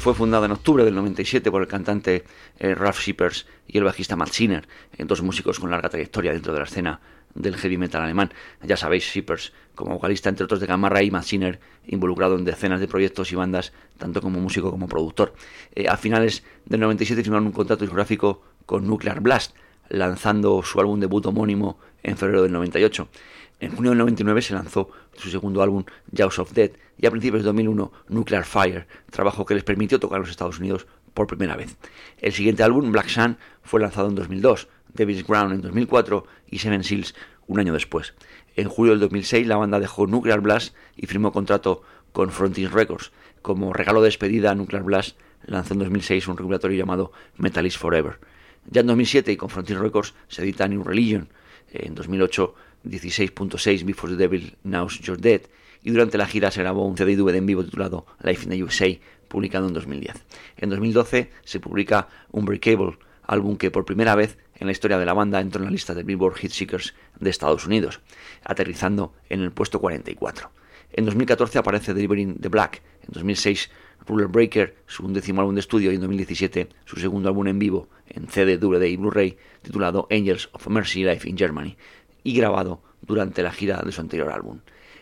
[0.09, 2.24] Fue fundada en octubre del 97 por el cantante
[2.59, 4.66] eh, Ralph Shippers y el bajista Matt Sinner,
[5.00, 6.98] dos músicos con larga trayectoria dentro de la escena
[7.34, 8.32] del heavy metal alemán.
[8.62, 12.80] Ya sabéis, Shippers, como vocalista entre otros de Gamma Ray, Matt Sinner, involucrado en decenas
[12.80, 15.34] de proyectos y bandas, tanto como músico como productor.
[15.74, 19.54] Eh, a finales del 97 firmaron un contrato discográfico con Nuclear Blast,
[19.90, 23.11] lanzando su álbum debut homónimo en febrero del 98.
[23.61, 25.84] En junio del 99 se lanzó su segundo álbum,
[26.16, 30.16] Jaws of Death, y a principios de 2001, Nuclear Fire, trabajo que les permitió tocar
[30.16, 31.76] en los Estados Unidos por primera vez.
[32.18, 36.84] El siguiente álbum, Black Sun, fue lanzado en 2002, Devil's Ground en 2004 y Seven
[36.84, 37.14] Seals
[37.48, 38.14] un año después.
[38.54, 41.82] En julio del 2006 la banda dejó Nuclear Blast y firmó contrato
[42.12, 43.12] con Frontier Records.
[43.42, 47.78] Como regalo de despedida a Nuclear Blast lanzó en 2006 un regulatorio llamado Metal is
[47.78, 48.18] Forever.
[48.70, 51.28] Ya en 2007 y con Frontier Records se edita New Religion.
[51.70, 52.54] En 2008
[52.85, 55.43] 16.6 Before the Devil Knows You're Dead
[55.83, 58.62] y durante la gira se grabó un CD y en vivo titulado Life in the
[58.62, 58.87] USA,
[59.29, 60.24] publicado en 2010.
[60.57, 65.14] En 2012 se publica Unbreakable, álbum que por primera vez en la historia de la
[65.14, 68.01] banda entró en la lista de Billboard Hit Seekers de Estados Unidos,
[68.45, 70.51] aterrizando en el puesto 44.
[70.93, 73.70] En 2014 aparece Delivering the Black, en 2006
[74.07, 77.89] Ruler Breaker, su undécimo álbum de estudio, y en 2017 su segundo álbum en vivo
[78.09, 81.76] en CD, DVD y Blu-ray, titulado Angels of Mercy Life in Germany,
[82.23, 84.61] y grabado durante la gira de su anterior álbum.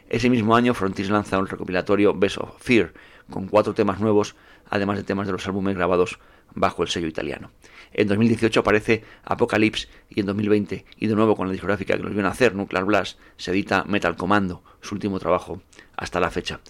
[0.09, 2.93] Ese mismo año Frontiers lanza un recopilatorio Best of Fear,
[3.31, 4.37] con cuatro temas nuevos,
[4.71, 6.19] además de temas de los álbumes grabados
[6.55, 7.51] bajo el sello italiano.
[7.93, 12.13] En 2018 aparece Apocalypse y en 2020, y de nuevo con la discográfica que los
[12.13, 15.63] vio nacer, Nuclear Blast, se edita Metal Commando, su último trabajo
[15.97, 16.61] hasta la fecha.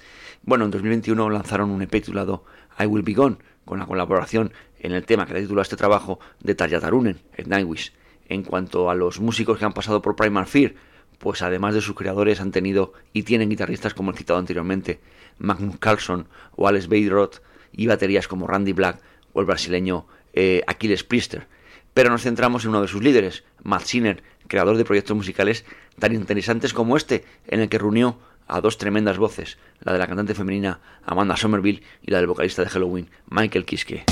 [0.43, 2.45] Bueno, en 2021 lanzaron un EP titulado
[2.79, 5.77] I Will Be Gone, con la colaboración en el tema que da título a este
[5.77, 7.93] trabajo de Tarja Tarunen, en Nightwish.
[8.29, 10.75] En cuanto a los músicos que han pasado por Primal Fear,
[11.19, 15.01] pues además de sus creadores han tenido y tienen guitarristas como el citado anteriormente,
[15.39, 17.41] Magnus Carlson o Alex Beidroth,
[17.73, 19.01] y baterías como Randy Black
[19.33, 21.47] o el brasileño eh, Aquiles Priester.
[21.95, 25.65] Pero nos centramos en uno de sus líderes, Matt Sinner, creador de proyectos musicales
[25.99, 28.19] tan interesantes como este, en el que reunió
[28.49, 32.63] a dos tremendas voces, la de la cantante femenina Amanda Somerville y la del vocalista
[32.63, 34.05] de Halloween, Michael Kiske.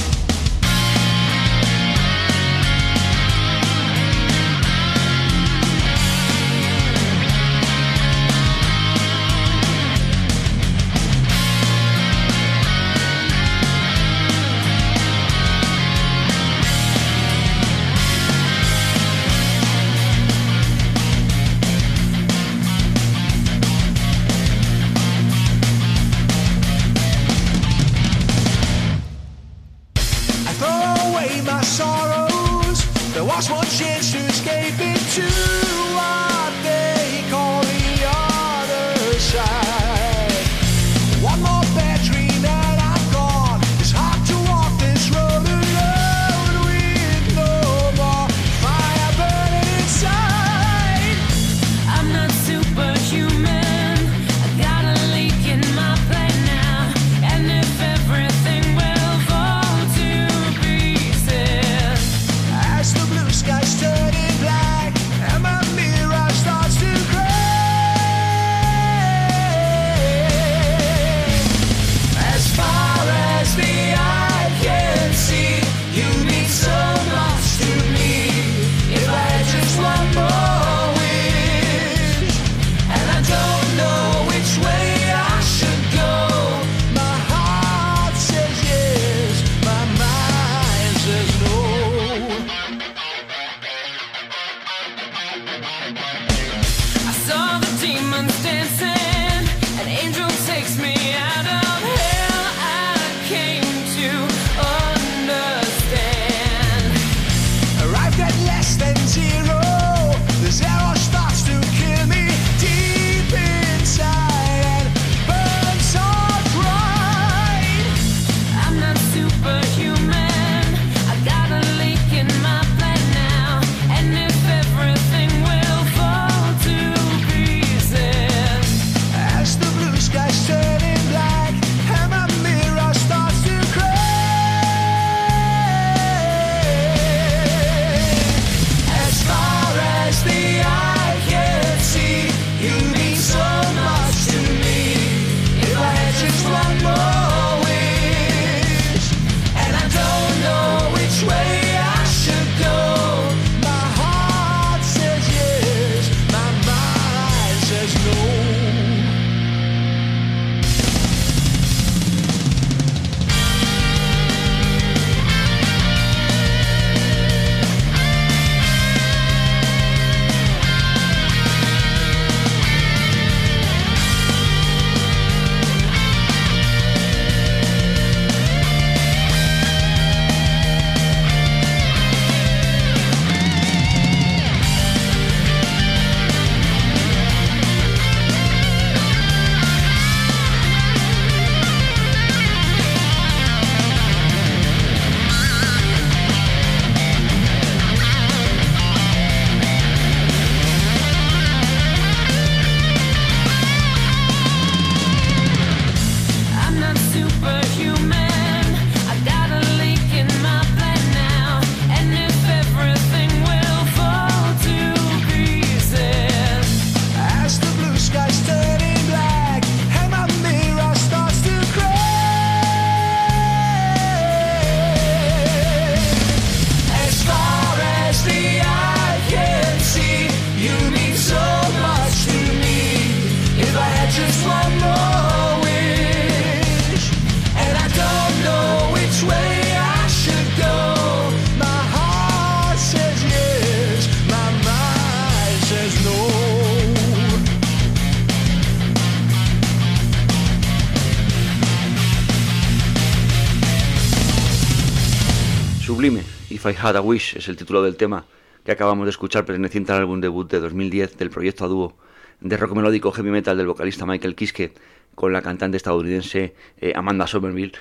[256.67, 258.25] I Had a Wish es el título del tema
[258.65, 261.97] que acabamos de escuchar perteneciente al álbum debut de 2010 del proyecto a dúo
[262.41, 264.73] de rock melódico heavy metal del vocalista Michael Kiske
[265.15, 267.73] con la cantante estadounidense eh, Amanda Somerville,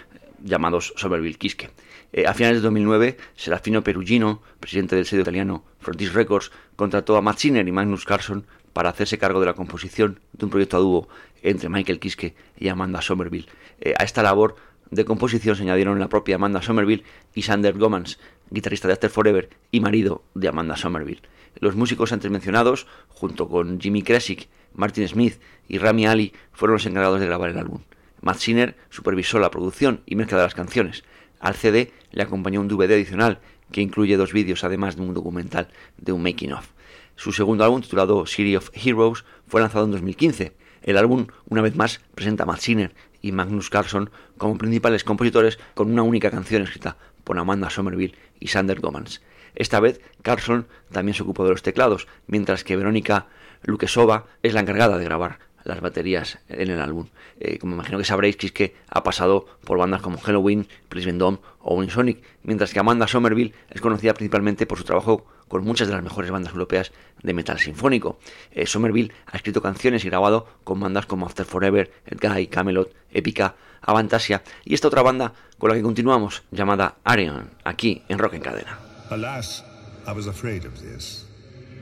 [0.43, 1.69] llamados Somerville Kiske.
[2.11, 7.21] Eh, a finales de 2009, Serafino Perugino, presidente del sello italiano Frontis Records, contrató a
[7.21, 10.81] Matt Sinner y Magnus Carlson para hacerse cargo de la composición de un proyecto a
[10.81, 11.07] dúo
[11.41, 13.47] entre Michael Kiske y Amanda Somerville.
[13.79, 14.55] Eh, a esta labor
[14.93, 17.03] de composición se añadieron la propia Amanda Somerville
[17.33, 18.19] y Sander Gomans,
[18.49, 21.21] guitarrista de After Forever y marido de Amanda Somerville.
[21.59, 26.85] Los músicos antes mencionados, junto con Jimmy Kresick, Martin Smith y Rami Ali, fueron los
[26.85, 27.81] encargados de grabar el álbum.
[28.21, 31.03] Matt Sinner supervisó la producción y mezcla de las canciones.
[31.39, 33.39] Al CD le acompañó un DVD adicional
[33.71, 35.67] que incluye dos vídeos además de un documental
[35.97, 36.69] de un making of.
[37.15, 40.55] Su segundo álbum, titulado City of Heroes, fue lanzado en 2015.
[40.83, 45.59] El álbum, una vez más, presenta a Matt Sinner y Magnus Carlson como principales compositores
[45.73, 49.21] con una única canción escrita por Amanda Somerville y Sander Gomans.
[49.55, 53.27] Esta vez Carlson también se ocupó de los teclados, mientras que Verónica
[53.63, 57.07] Lukesova es la encargada de grabar las baterías en el álbum.
[57.39, 61.75] Eh, como imagino que sabréis, que ha pasado por bandas como Halloween, Please Dome o
[61.75, 66.01] Unisonic, mientras que Amanda Somerville es conocida principalmente por su trabajo con muchas de las
[66.01, 66.91] mejores bandas europeas
[67.21, 68.17] de metal sinfónico.
[68.53, 73.53] Eh, Somerville ha escrito canciones y grabado con bandas como After Forever, Guy, Camelot, Epica,
[73.79, 78.41] Avantasia y esta otra banda con la que continuamos, llamada Arion, aquí en Rock en
[78.41, 78.79] Cadena.
[79.11, 79.63] Alas,
[80.07, 81.23] I was afraid of this.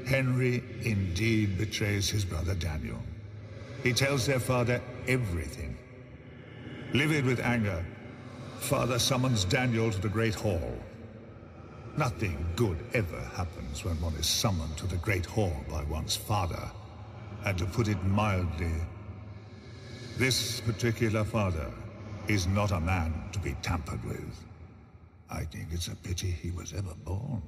[0.06, 3.00] Henry indeed betrays his brother Daniel.
[3.86, 5.78] He tells their father everything.
[6.92, 7.86] Livid with anger,
[8.60, 10.76] father summons Daniel to the Great Hall.
[11.98, 16.72] Nothing good ever happens when one is summoned to the Great Hall by one's father.
[17.44, 18.72] And to put it mildly,
[20.18, 21.70] this particular father
[22.28, 24.46] is not a man to be tampered with.
[25.30, 27.42] I think it's a pity he was ever born.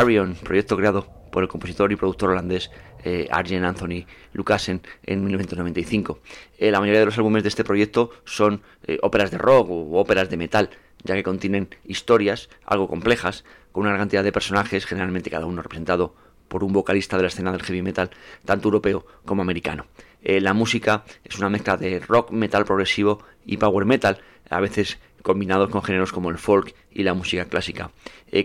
[0.00, 2.70] Arion, proyecto creado por el compositor y productor holandés
[3.04, 6.20] eh, Arjen Anthony Lucassen en 1995.
[6.56, 10.00] Eh, la mayoría de los álbumes de este proyecto son eh, óperas de rock o
[10.00, 10.70] óperas de metal,
[11.04, 15.60] ya que contienen historias algo complejas, con una gran cantidad de personajes, generalmente cada uno
[15.60, 16.14] representado
[16.48, 18.08] por un vocalista de la escena del heavy metal,
[18.46, 19.84] tanto europeo como americano.
[20.22, 25.70] la música es una mezcla de rock, metal progresivo y power metal, a veces combinados
[25.70, 27.90] con géneros como el folk y la música clásica.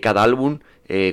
[0.02, 0.60] cada álbum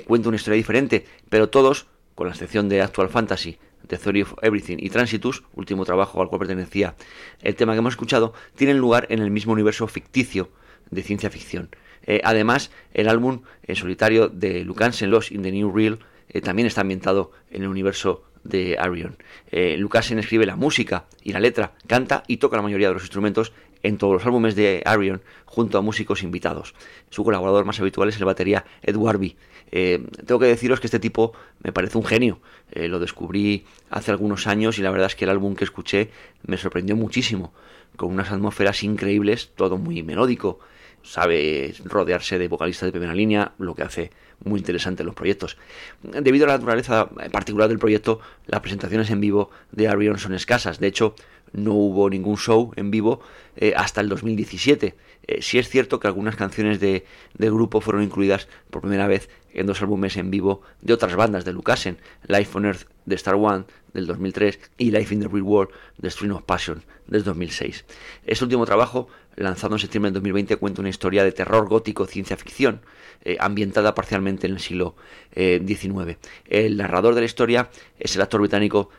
[0.07, 4.35] cuenta una historia diferente, pero todos con la excepción de Actual Fantasy, The Theory of
[4.43, 6.95] Everything y Transitus, último trabajo al cual pertenecía
[7.41, 10.51] el tema que hemos escuchado, tienen lugar en el mismo universo ficticio
[10.91, 11.71] de ciencia ficción.
[12.05, 15.99] Eh, además, el álbum en solitario de Lucansen Lost in the New Real
[16.29, 19.17] eh, también está ambientado en el universo de Arion.
[19.51, 23.05] Eh, Lucansen escribe la música y la letra, canta y toca la mayoría de los
[23.05, 23.53] instrumentos
[23.83, 26.75] en todos los álbumes de Arion junto a músicos invitados.
[27.11, 29.37] Su colaborador más habitual es el batería Edward B.
[29.71, 32.41] Eh, tengo que deciros que este tipo me parece un genio.
[32.71, 36.11] Eh, lo descubrí hace algunos años y la verdad es que el álbum que escuché
[36.47, 37.53] me sorprendió muchísimo,
[37.97, 40.61] con unas atmósferas increíbles, todo muy melódico.
[41.03, 44.11] Sabe rodearse de vocalistas de primera línea, lo que hace
[44.45, 45.57] muy interesante los proyectos.
[46.03, 50.79] Debido a la naturaleza particular del proyecto, las presentaciones en vivo de Arion son escasas.
[50.79, 51.15] De hecho,
[51.53, 53.21] no hubo ningún show en vivo
[53.57, 54.95] eh, hasta el 2017.
[55.25, 57.05] Eh, sí es cierto que algunas canciones de,
[57.37, 61.45] del grupo fueron incluidas por primera vez en dos álbumes en vivo de otras bandas
[61.45, 65.43] de Lucasen, Life on Earth de Star One del 2003 y Life in the Real
[65.43, 67.85] World de Stream of Passion del 2006.
[68.25, 72.39] Este último trabajo, lanzado en septiembre del 2020, cuenta una historia de terror gótico ciencia
[72.39, 72.81] ficción,
[73.25, 74.97] eh, ambientada parcialmente en el siglo
[75.35, 76.19] XIX.
[76.47, 78.91] El narrador de la historia es el actor británico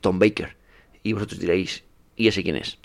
[0.00, 0.56] Tom Baker.
[1.02, 1.82] Y vosotros diréis,
[2.20, 2.76] ¿Y ese quién es?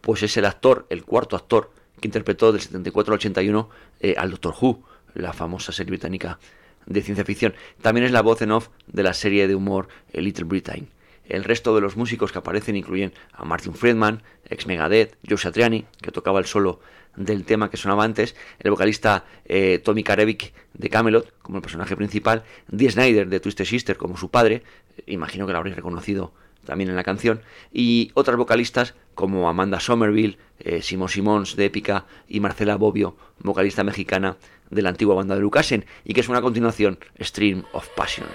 [0.00, 3.68] Pues es el actor, el cuarto actor que interpretó del 74 al 81
[3.98, 4.80] eh, al Doctor Who,
[5.14, 6.38] la famosa serie británica
[6.86, 7.54] de ciencia ficción.
[7.82, 10.88] También es la voz en off de la serie de humor eh, Little Britain.
[11.28, 15.84] El resto de los músicos que aparecen incluyen a Martin Friedman, ex Megadeth, Joe Satriani,
[16.00, 16.78] que tocaba el solo
[17.16, 21.96] del tema que sonaba antes, el vocalista eh, Tommy Karevic de Camelot como el personaje
[21.96, 24.62] principal, Dee Snyder de Twisted Sister como su padre,
[25.06, 26.32] imagino que lo habréis reconocido
[26.66, 27.40] también en la canción,
[27.72, 34.36] y otras vocalistas como Amanda Somerville, eh, Simons de Épica y Marcela Bobbio, vocalista mexicana
[34.70, 38.26] de la antigua banda de Lucasen, y que es una continuación, Stream of Passion.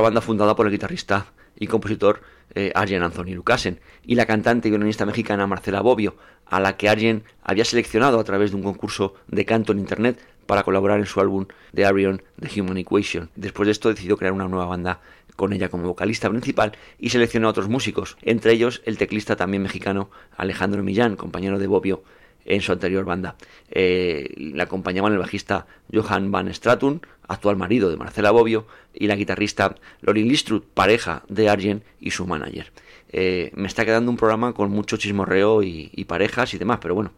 [0.00, 1.26] Banda fundada por el guitarrista
[1.58, 2.22] y compositor
[2.54, 6.88] eh, Arjen Anthony Lucasen, y la cantante y violinista mexicana Marcela Bobbio, a la que
[6.88, 11.06] Arjen había seleccionado a través de un concurso de canto en internet para colaborar en
[11.06, 13.30] su álbum The Arion The Human Equation.
[13.36, 15.00] Después de esto decidió crear una nueva banda
[15.36, 19.62] con ella como vocalista principal y seleccionó a otros músicos, entre ellos el teclista también
[19.62, 22.02] mexicano Alejandro Millán, compañero de Bobbio
[22.44, 23.36] en su anterior banda.
[23.70, 29.16] Eh, le acompañaban el bajista Johan Van Stratun, actual marido de Marcela Bobbio, y la
[29.16, 32.72] guitarrista Lorin Listrud, pareja de Arjen y su manager.
[33.12, 36.94] Eh, me está quedando un programa con mucho chismorreo y, y, parejas y demás, pero
[36.94, 37.12] bueno,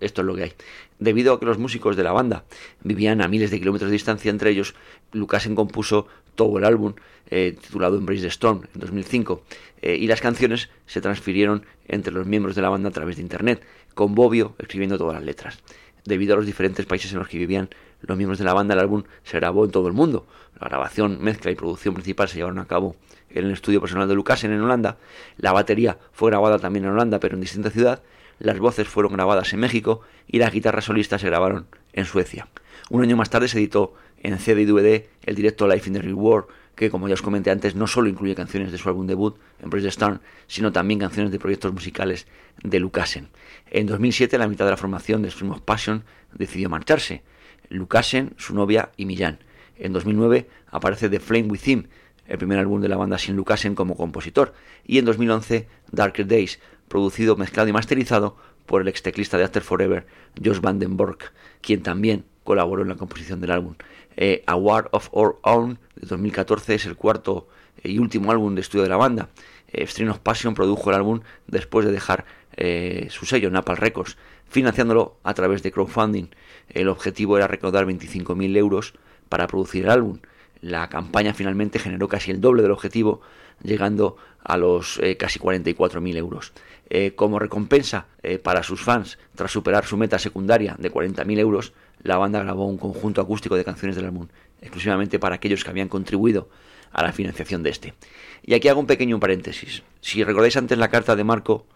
[0.00, 0.52] esto es lo que hay.
[0.98, 2.44] Debido a que los músicos de la banda
[2.82, 4.74] vivían a miles de kilómetros de distancia entre ellos,
[5.12, 6.94] Lucasen compuso todo el álbum
[7.30, 9.42] eh, titulado Embrace the Storm en 2005
[9.82, 13.22] eh, y las canciones se transfirieron entre los miembros de la banda a través de
[13.22, 13.62] internet,
[13.94, 15.58] con Bobbio escribiendo todas las letras.
[16.04, 18.80] Debido a los diferentes países en los que vivían los miembros de la banda, el
[18.80, 20.26] álbum se grabó en todo el mundo.
[20.60, 22.96] La grabación, mezcla y producción principal se llevaron a cabo
[23.30, 24.98] en el estudio personal de Lucasen en Holanda.
[25.36, 28.02] La batería fue grabada también en Holanda, pero en distinta ciudad.
[28.38, 32.48] Las voces fueron grabadas en México y las guitarras solistas se grabaron en Suecia.
[32.90, 36.02] Un año más tarde se editó en CD y DVD el directo Life in the
[36.02, 39.06] Real World, que como ya os comenté antes no solo incluye canciones de su álbum
[39.06, 42.26] debut, Embrace the Storm, sino también canciones de proyectos musicales
[42.62, 43.28] de Lucasen.
[43.70, 47.22] En 2007 la mitad de la formación de Stream of Passion decidió marcharse,
[47.68, 49.38] Lucasen, su novia y Millán.
[49.76, 51.88] En 2009 aparece The Flame Within,
[52.26, 54.54] el primer álbum de la banda sin Lucasen como compositor,
[54.84, 59.62] y en 2011 Darker Days, producido, mezclado y masterizado por el ex teclista de After
[59.62, 60.06] Forever,
[60.42, 61.18] Josh Vandenborg,
[61.60, 63.74] quien también colaboró en la composición del álbum.
[64.16, 67.48] Eh, A of Our Own de 2014 es el cuarto
[67.82, 69.28] y último álbum de estudio de la banda.
[69.68, 72.24] Eh, Stream of Passion produjo el álbum después de dejar
[72.56, 74.16] eh, su sello Napal Records,
[74.48, 76.26] financiándolo a través de crowdfunding.
[76.68, 78.94] El objetivo era recaudar 25.000 euros
[79.28, 80.18] para producir el álbum.
[80.60, 83.22] La campaña finalmente generó casi el doble del objetivo,
[83.62, 86.52] llegando a los eh, casi 44.000 euros.
[86.90, 88.06] Eh, como recompensa
[88.42, 91.72] para sus fans, tras superar su meta secundaria de 40.000 euros,
[92.02, 94.28] la banda grabó un conjunto acústico de canciones del álbum,
[94.60, 96.48] exclusivamente para aquellos que habían contribuido
[96.92, 97.94] a la financiación de este.
[98.42, 99.82] Y aquí hago un pequeño paréntesis.
[100.00, 101.66] Si recordáis antes la carta de Marco,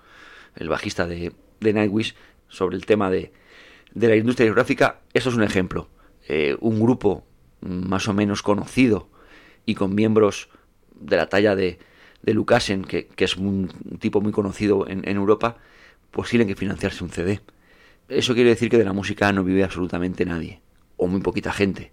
[0.57, 2.15] el bajista de, de Nightwish,
[2.49, 3.33] sobre el tema de,
[3.95, 5.89] de la industria geográfica, eso es un ejemplo.
[6.61, 7.25] un grupo
[7.61, 9.09] más o menos conocido
[9.65, 10.49] y con miembros
[11.01, 11.79] de la talla de,
[12.23, 13.69] de Lucasen, que, que, es un
[13.99, 15.57] tipo muy conocido en, en, Europa,
[16.11, 17.41] pues tienen que financiarse un CD.
[18.09, 20.61] Eso quiere decir que de la música no vive absolutamente nadie,
[20.97, 21.93] o muy poquita gente.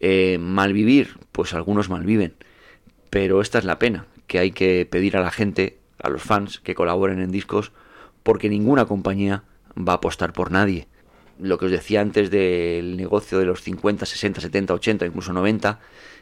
[0.00, 2.34] Eh, malvivir, pues algunos malviven,
[3.10, 6.60] pero esta es la pena, que hay que pedir a la gente, a los fans,
[6.60, 7.72] que colaboren en discos,
[8.22, 9.44] porque ninguna compañía
[9.76, 10.88] va a apostar por nadie
[11.38, 15.78] lo que os decía antes del negocio de los 50, 60, 70, 80, incluso 90,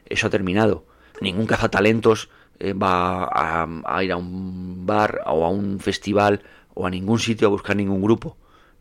[0.07, 0.85] eso ha terminado.
[1.21, 6.43] Ningún cazatalentos eh, va a, a, ir a un bar o a un festival
[6.75, 8.37] o a ningún sitio a buscar ningún grupo.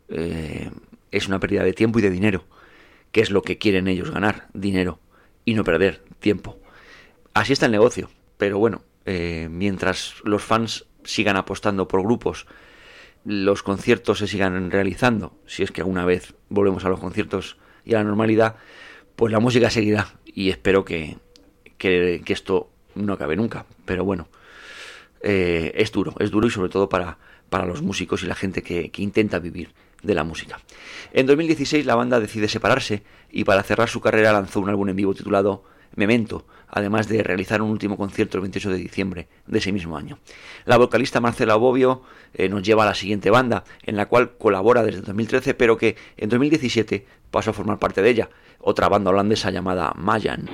[0.08, 0.70] Eh,
[1.10, 2.44] es una pérdida de tiempo y de dinero.
[3.12, 4.48] ¿Qué es lo que quieren ellos ganar?
[4.52, 5.00] Dinero
[5.44, 6.58] y no perder tiempo.
[7.34, 8.10] Así está el negocio.
[8.36, 12.46] Pero bueno, eh, mientras los fans sigan apostando por grupos
[13.26, 17.94] los conciertos se sigan realizando, si es que alguna vez volvemos a los conciertos y
[17.94, 18.54] a la normalidad,
[19.16, 21.18] pues la música seguirá y espero que,
[21.76, 23.66] que, que esto no acabe nunca.
[23.84, 24.28] Pero bueno,
[25.22, 28.62] eh, es duro, es duro y sobre todo para, para los músicos y la gente
[28.62, 30.60] que, que intenta vivir de la música.
[31.12, 34.96] En 2016 la banda decide separarse y para cerrar su carrera lanzó un álbum en
[34.96, 39.72] vivo titulado Memento, además de realizar un último concierto el 28 de diciembre de ese
[39.72, 40.18] mismo año.
[40.64, 42.02] La vocalista Marcela Bobbio
[42.34, 45.96] eh, nos lleva a la siguiente banda, en la cual colabora desde 2013, pero que
[46.16, 48.30] en 2017 pasó a formar parte de ella,
[48.60, 50.50] otra banda holandesa llamada Mayan.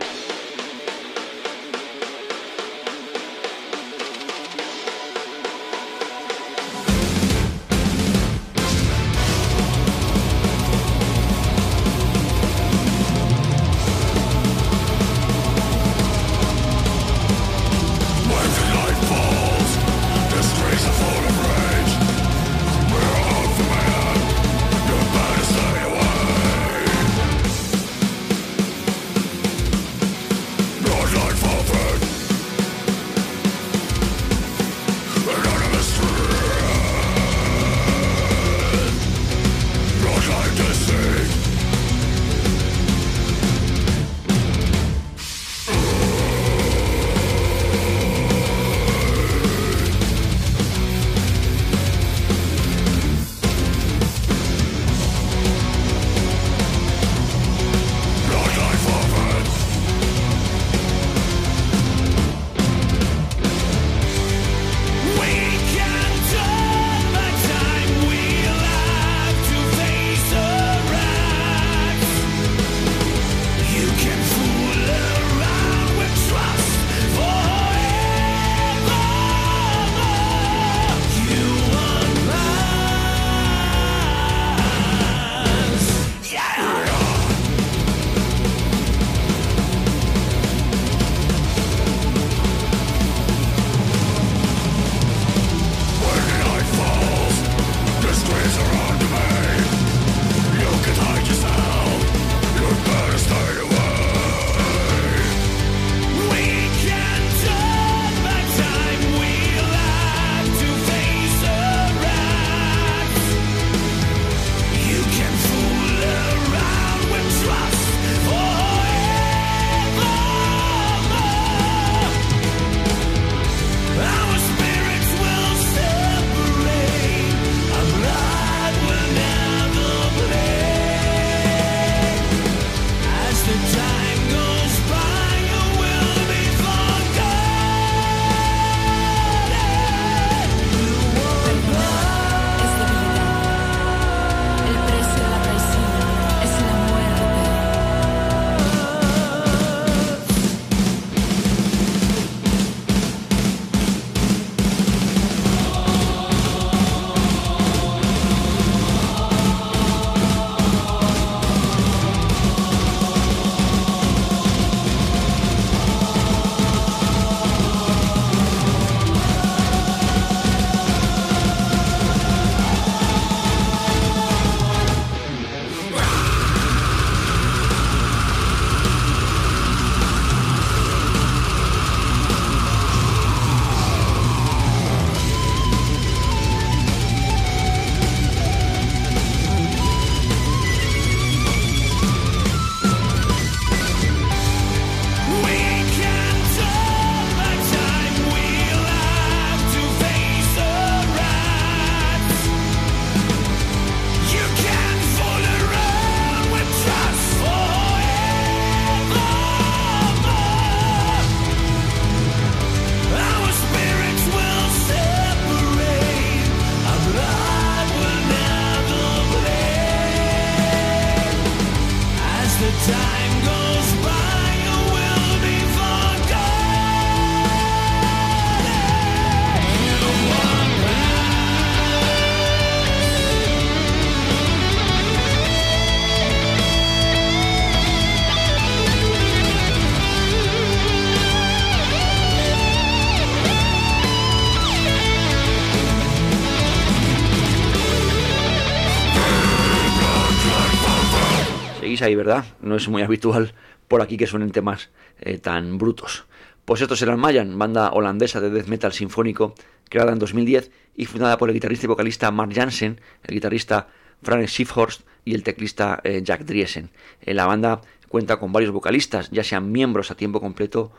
[252.02, 252.44] Ahí, ¿verdad?
[252.60, 253.54] No es muy habitual
[253.88, 254.90] por aquí que suenen temas
[255.20, 256.24] eh, tan brutos.
[256.64, 259.54] Pues estos eran Mayan, banda holandesa de death metal sinfónico,
[259.88, 263.88] creada en 2010 y fundada por el guitarrista y vocalista Mark Jansen, el guitarrista
[264.22, 266.90] Frank Schiffhorst y el teclista eh, Jack Driesen.
[267.20, 270.92] Eh, la banda cuenta con varios vocalistas, ya sean miembros a tiempo completo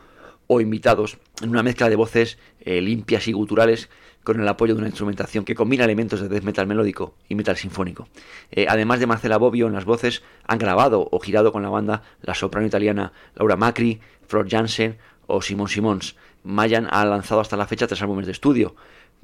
[0.46, 3.88] o invitados, en una mezcla de voces limpias y guturales
[4.24, 7.56] con el apoyo de una instrumentación que combina elementos de death metal melódico y metal
[7.56, 8.08] sinfónico.
[8.50, 12.02] Eh, además de Marcela Bobbio en las voces, han grabado o girado con la banda
[12.22, 16.16] la soprano italiana Laura Macri, Flor Jansen o Simon Simons.
[16.42, 18.74] Mayan ha lanzado hasta la fecha tres álbumes de estudio.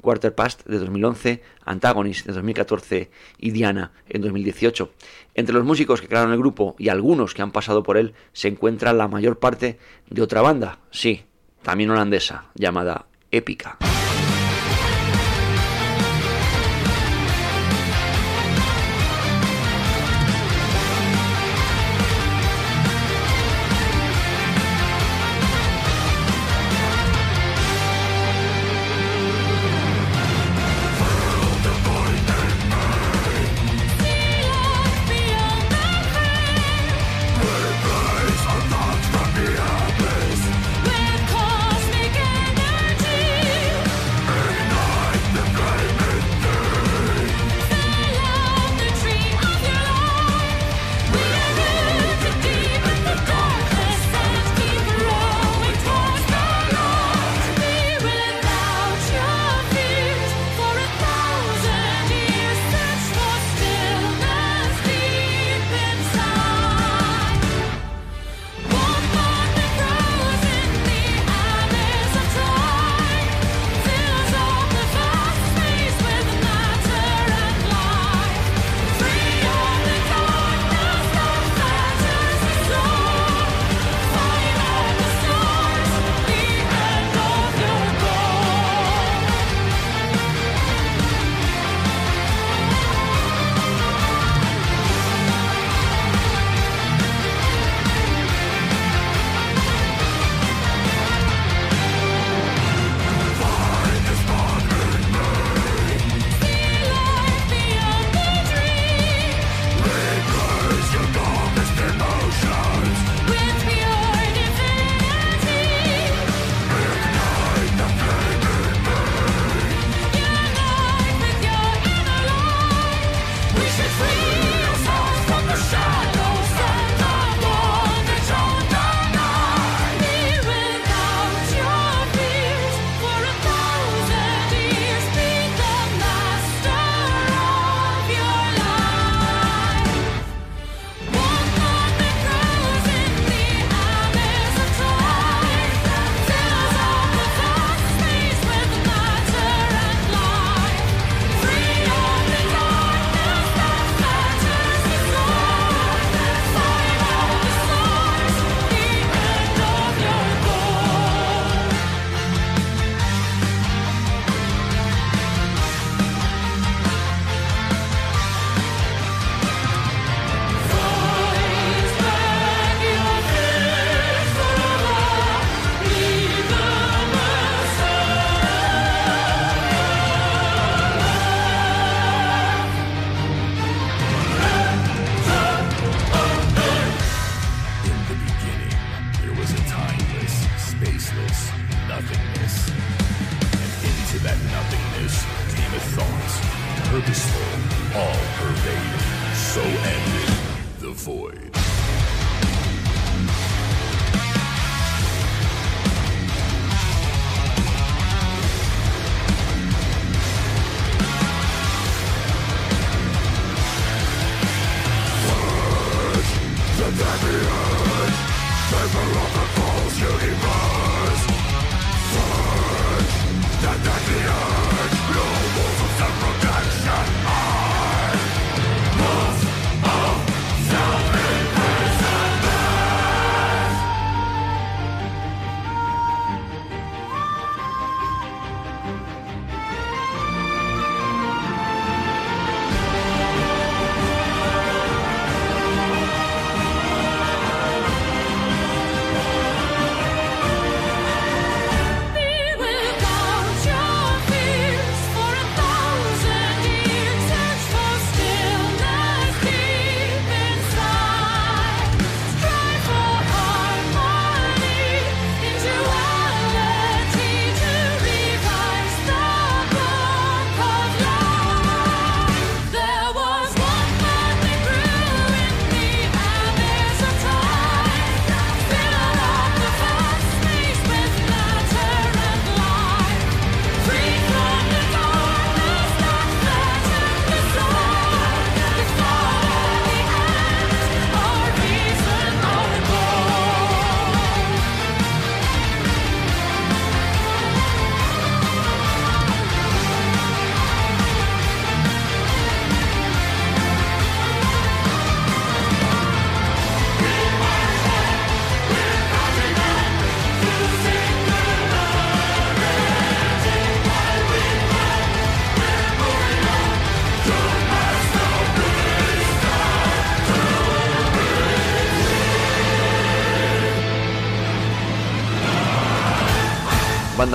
[0.01, 4.92] Quarter Past de 2011, Antagonist de 2014 y Diana en 2018.
[5.34, 8.48] Entre los músicos que crearon el grupo y algunos que han pasado por él se
[8.48, 9.78] encuentra la mayor parte
[10.09, 11.24] de otra banda, sí,
[11.62, 13.76] también holandesa, llamada Épica.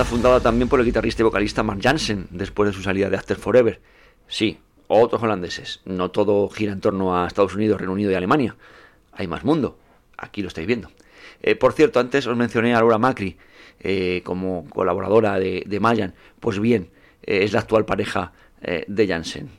[0.04, 3.36] Fundada también por el guitarrista y vocalista Mark Jansen después de su salida de After
[3.36, 3.80] Forever.
[4.28, 4.58] Sí,
[4.88, 5.80] otros holandeses.
[5.84, 8.56] No todo gira en torno a Estados Unidos, Reino Unido y Alemania.
[9.12, 9.78] Hay más mundo.
[10.16, 10.90] Aquí lo estáis viendo.
[11.42, 13.36] Eh, por cierto, antes os mencioné a Laura Macri
[13.80, 16.14] eh, como colaboradora de, de, Mayan.
[16.40, 16.90] Pues bien,
[17.22, 18.32] eh, es la actual pareja
[18.88, 19.50] de Jansen.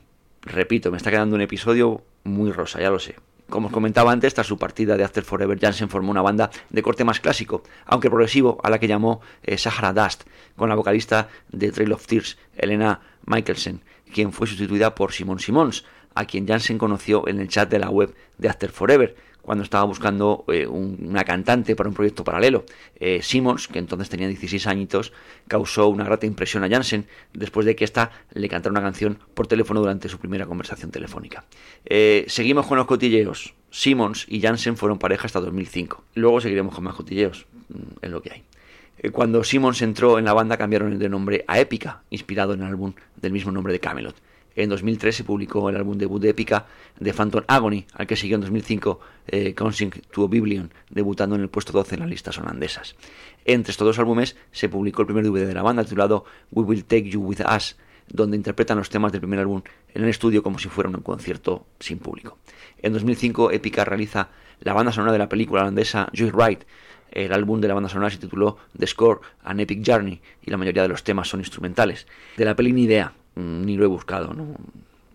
[0.42, 3.14] Repito, me está quedando un episodio muy rosa, ya lo sé.
[3.48, 6.82] Como os comentaba antes, tras su partida de After Forever, Jansen formó una banda de
[6.82, 9.22] corte más clásico, aunque progresivo, a la que llamó
[9.56, 13.80] Sahara Dust, con la vocalista de Trail of Tears, Elena Michelsen,
[14.12, 15.84] quien fue sustituida por Simon Simons,
[16.14, 19.16] a quien Jansen conoció en el chat de la web de After Forever,
[19.48, 22.66] cuando estaba buscando eh, una cantante para un proyecto paralelo.
[23.00, 25.10] Eh, Simmons, que entonces tenía 16 añitos,
[25.46, 29.46] causó una grata impresión a Jansen después de que ésta le cantara una canción por
[29.46, 31.46] teléfono durante su primera conversación telefónica.
[31.86, 33.54] Eh, seguimos con los cotilleos.
[33.70, 36.04] Simmons y Jansen fueron pareja hasta 2005.
[36.16, 39.10] Luego seguiremos con más cotilleos, mm, en lo que hay.
[39.12, 42.66] Cuando Simmons entró en la banda cambiaron el de nombre a Épica, inspirado en el
[42.66, 44.14] álbum del mismo nombre de Camelot.
[44.58, 46.66] En 2003 se publicó el álbum debut de Épica
[46.98, 48.98] de Phantom Agony, al que siguió en 2005
[49.28, 52.96] eh, Consing to Oblivion, debutando en el puesto 12 en las listas holandesas.
[53.44, 56.84] Entre estos dos álbumes se publicó el primer DVD de la banda titulado We Will
[56.84, 57.76] Take You With Us,
[58.08, 59.62] donde interpretan los temas del primer álbum
[59.94, 62.38] en el estudio como si fuera un concierto sin público.
[62.82, 66.66] En 2005 Épica realiza la banda sonora de la película holandesa Joyride,
[67.12, 70.56] el álbum de la banda sonora se tituló The Score, An Epic Journey, y la
[70.56, 72.06] mayoría de los temas son instrumentales.
[72.36, 74.54] De la peli ni idea, ni lo he buscado, no,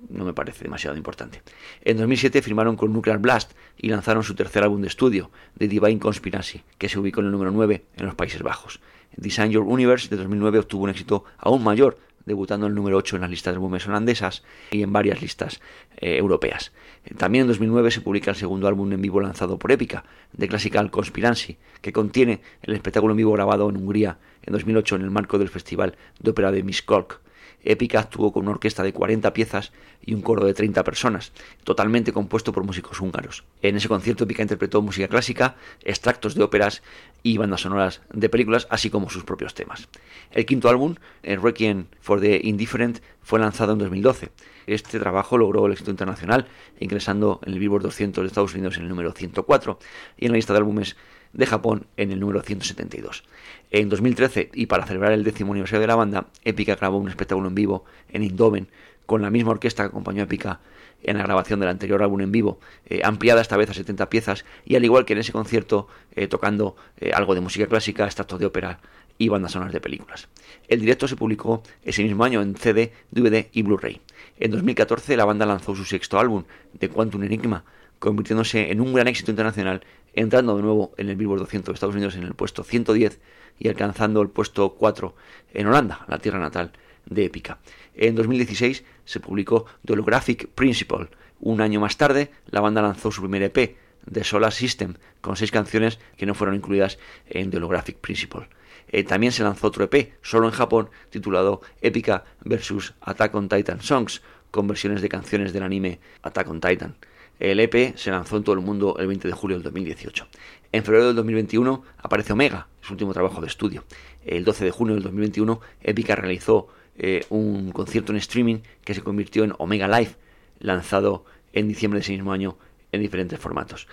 [0.09, 1.41] no me parece demasiado importante.
[1.83, 5.99] En 2007 firmaron con Nuclear Blast y lanzaron su tercer álbum de estudio, The Divine
[5.99, 8.79] Conspiracy, que se ubicó en el número 9 en los Países Bajos.
[9.17, 13.17] Design Your Universe de 2009 obtuvo un éxito aún mayor, debutando en el número 8
[13.17, 15.59] en las listas de álbumes holandesas y en varias listas
[15.97, 16.71] eh, europeas.
[17.17, 20.05] También en 2009 se publica el segundo álbum en vivo lanzado por Epica,
[20.37, 25.01] The Classical Conspiracy, que contiene el espectáculo en vivo grabado en Hungría en 2008 en
[25.01, 27.19] el marco del Festival de Ópera de Miskolc
[27.63, 29.71] Épica actuó con una orquesta de 40 piezas
[30.05, 31.31] y un coro de 30 personas,
[31.63, 33.43] totalmente compuesto por músicos húngaros.
[33.61, 36.83] En ese concierto Épica interpretó música clásica, extractos de óperas
[37.23, 39.87] y bandas sonoras de películas, así como sus propios temas.
[40.31, 44.31] El quinto álbum, el Requiem for the Indifferent, fue lanzado en 2012.
[44.67, 46.47] Este trabajo logró el éxito internacional,
[46.79, 49.79] ingresando en el Billboard 200 de Estados Unidos en el número 104
[50.17, 50.95] y en la lista de álbumes
[51.33, 53.23] de Japón en el número 172.
[53.71, 57.47] En 2013, y para celebrar el décimo aniversario de la banda, Epica grabó un espectáculo
[57.47, 58.67] en vivo en Indoven
[59.05, 60.59] con la misma orquesta que acompañó a Epica
[61.03, 64.45] en la grabación del anterior álbum en vivo, eh, ampliada esta vez a 70 piezas,
[64.63, 68.39] y al igual que en ese concierto, eh, tocando eh, algo de música clásica, extractos
[68.39, 68.79] de ópera
[69.17, 70.29] y bandas sonoras de películas.
[70.67, 74.01] El directo se publicó ese mismo año en CD, DVD y Blu-ray.
[74.39, 76.45] En 2014 la banda lanzó su sexto álbum,
[76.79, 77.63] The Quantum Enigma,
[77.99, 79.81] convirtiéndose en un gran éxito internacional
[80.13, 83.19] entrando de nuevo en el Billboard 200 de Estados Unidos en el puesto 110
[83.59, 85.15] y alcanzando el puesto 4
[85.53, 86.71] en Holanda, la tierra natal
[87.05, 87.59] de Épica.
[87.95, 91.09] En 2016 se publicó The Holographic Principle.
[91.39, 93.77] Un año más tarde, la banda lanzó su primer EP,
[94.11, 98.47] The Solar System, con seis canciones que no fueron incluidas en The Holographic Principle.
[98.87, 102.93] Eh, también se lanzó otro EP, solo en Japón, titulado Épica vs.
[103.01, 104.21] Attack on Titan Songs,
[104.51, 106.95] con versiones de canciones del anime Attack on Titan.
[107.43, 110.27] El EP se lanzó en todo el mundo el 20 de julio del 2018.
[110.71, 113.83] En febrero del 2021 aparece Omega, su último trabajo de estudio.
[114.25, 119.01] El 12 de junio del 2021, Epica realizó eh, un concierto en streaming que se
[119.01, 120.15] convirtió en Omega Live,
[120.59, 122.57] lanzado en diciembre de ese mismo año
[122.93, 123.89] en diferentes formatos.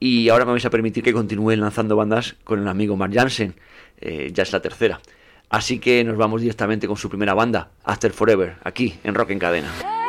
[0.00, 3.56] Y ahora me vais a permitir que continúe lanzando bandas con el amigo Mark Jansen,
[4.00, 5.02] eh, ya es la tercera.
[5.50, 9.38] Así que nos vamos directamente con su primera banda, After Forever, aquí en Rock en
[9.38, 10.05] Cadena.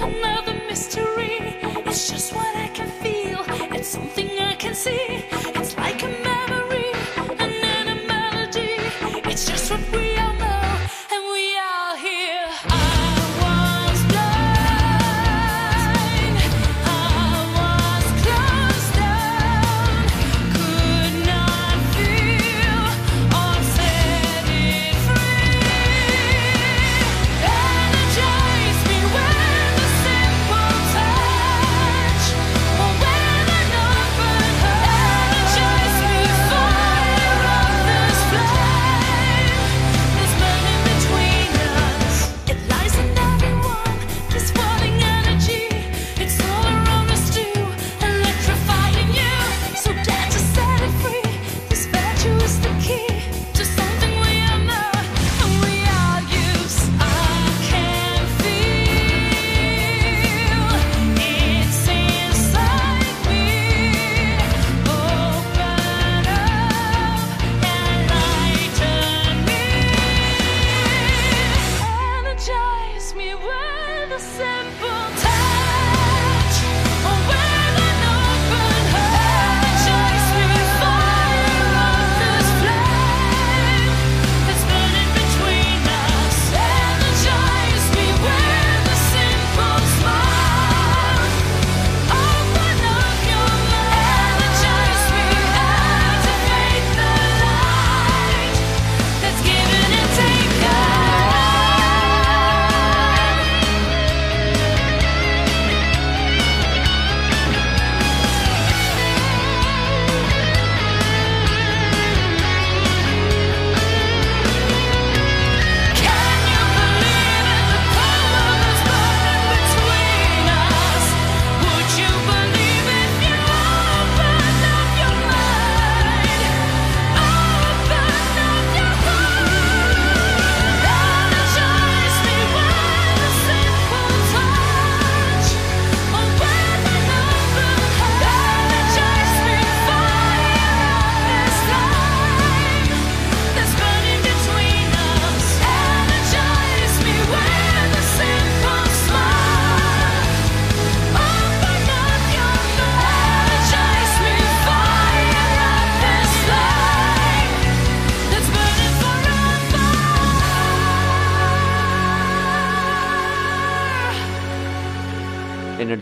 [0.00, 1.56] Another mystery.
[1.86, 3.44] It's just what I can feel,
[3.74, 5.19] it's something I can see.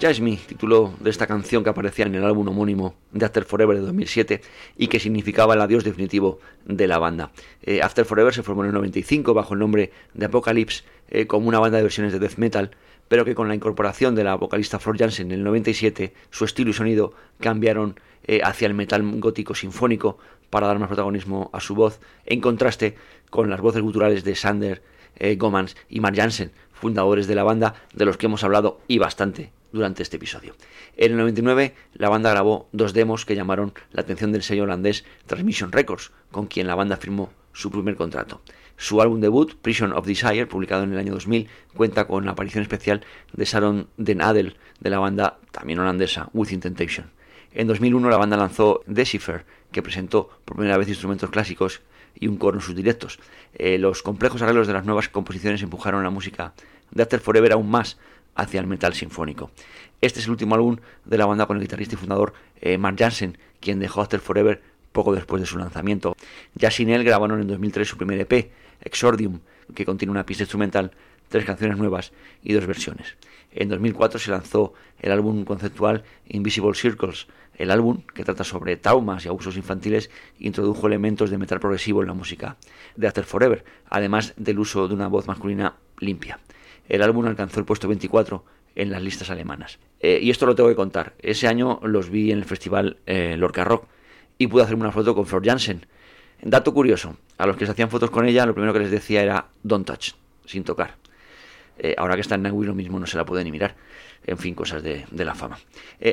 [0.08, 3.76] Energize Me, título de esta canción que aparecía en el álbum homónimo de After Forever
[3.76, 4.40] de 2007
[4.78, 7.30] y que significaba el adiós definitivo de la banda.
[7.62, 11.46] Eh, After Forever se formó en el 95 bajo el nombre de Apocalypse eh, como
[11.46, 12.70] una banda de versiones de death metal,
[13.08, 16.70] pero que con la incorporación de la vocalista Flor Jansen en el 97 su estilo
[16.70, 20.16] y sonido cambiaron eh, hacia el metal gótico sinfónico
[20.48, 22.94] para dar más protagonismo a su voz, en contraste
[23.28, 24.82] con las voces guturales de Sander
[25.36, 29.50] Gomans y Mark Jansen, fundadores de la banda, de los que hemos hablado y bastante
[29.72, 30.54] durante este episodio.
[30.96, 35.04] En el 99 la banda grabó dos demos que llamaron la atención del sello holandés
[35.26, 38.40] Transmission Records, con quien la banda firmó su primer contrato.
[38.76, 42.62] Su álbum debut, Prison of Desire, publicado en el año 2000, cuenta con la aparición
[42.62, 47.10] especial de Sharon Den Adel de la banda también holandesa Within Temptation.
[47.52, 51.80] En 2001 la banda lanzó Decipher, que presentó por primera vez instrumentos clásicos
[52.14, 53.18] y un coro en sus directos.
[53.54, 56.54] Eh, los complejos arreglos de las nuevas composiciones empujaron la música
[56.90, 57.98] de After Forever aún más
[58.38, 59.50] hacia el metal sinfónico.
[60.00, 62.96] Este es el último álbum de la banda con el guitarrista y fundador eh, Mark
[62.98, 64.62] Jansen, quien dejó After Forever
[64.92, 66.16] poco después de su lanzamiento.
[66.54, 68.50] Ya sin él grabaron en 2003 su primer EP,
[68.80, 69.40] Exordium,
[69.74, 70.92] que contiene una pista instrumental,
[71.28, 72.12] tres canciones nuevas
[72.42, 73.16] y dos versiones.
[73.50, 77.26] En 2004 se lanzó el álbum conceptual Invisible Circles.
[77.56, 82.08] El álbum, que trata sobre traumas y abusos infantiles, introdujo elementos de metal progresivo en
[82.08, 82.56] la música
[82.94, 86.38] de After Forever, además del uso de una voz masculina limpia.
[86.88, 88.44] El álbum alcanzó el puesto 24
[88.74, 89.78] en las listas alemanas.
[90.00, 91.14] Eh, y esto lo tengo que contar.
[91.18, 93.86] Ese año los vi en el festival eh, Lorca Rock
[94.38, 95.84] y pude hacerme una foto con Flor Jansen.
[96.40, 99.22] Dato curioso, a los que se hacían fotos con ella, lo primero que les decía
[99.22, 100.12] era don't touch,
[100.46, 100.94] sin tocar.
[101.78, 103.74] Eh, ahora que está en Nagui lo mismo no se la puede ni mirar.
[104.24, 105.58] En fin, cosas de, la fama.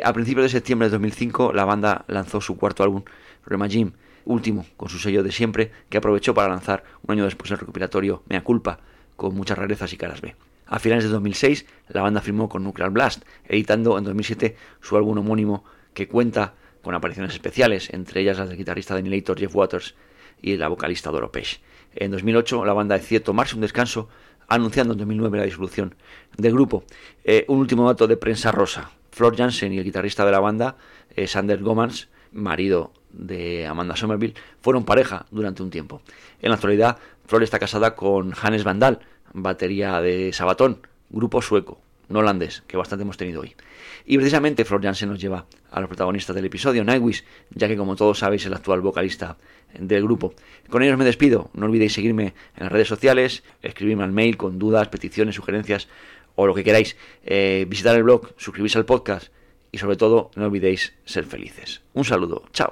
[0.04, 3.04] A principios de septiembre de 2005 la banda lanzó su cuarto álbum,
[3.46, 3.92] Rema Jim,
[4.26, 8.24] último, con su sello de siempre, que aprovechó para lanzar un año después el recopilatorio
[8.28, 8.80] Mea Culpa,
[9.16, 10.36] con muchas rarezas y caras B.
[10.68, 15.18] A finales de 2006 la banda firmó con Nuclear Blast, editando en 2007 su álbum
[15.18, 15.64] homónimo
[15.94, 19.96] que cuenta con apariciones especiales, entre ellas las del guitarrista de Annihilator Jeff Waters
[20.42, 21.60] y la vocalista Doro Page.
[21.96, 24.10] En 2008 la banda decidió tomarse un descanso
[24.48, 25.96] anunciando en 2009 la disolución
[26.38, 26.84] del grupo.
[27.24, 28.92] Eh, un último dato de prensa rosa.
[29.12, 30.76] Flor Jansen y el guitarrista de la banda,
[31.16, 36.02] eh, Sander Gomans, marido de Amanda Somerville, fueron pareja durante un tiempo.
[36.42, 39.00] En la actualidad, Flor está casada con Hannes Vandal,
[39.36, 40.80] batería de Sabatón,
[41.10, 41.80] grupo sueco,
[42.10, 43.54] no holandés, que bastante hemos tenido hoy.
[44.06, 47.96] Y precisamente Flor Jansen nos lleva a los protagonistas del episodio, Nightwish, ya que como
[47.96, 49.38] todos sabéis es el actual vocalista
[49.78, 50.34] del grupo.
[50.70, 54.58] Con ellos me despido, no olvidéis seguirme en las redes sociales, escribirme al mail con
[54.58, 55.88] dudas, peticiones, sugerencias
[56.36, 56.96] o lo que queráis,
[57.26, 59.30] eh, visitar el blog, suscribirse al podcast
[59.72, 61.82] y sobre todo no olvidéis ser felices.
[61.94, 62.72] Un saludo, chao.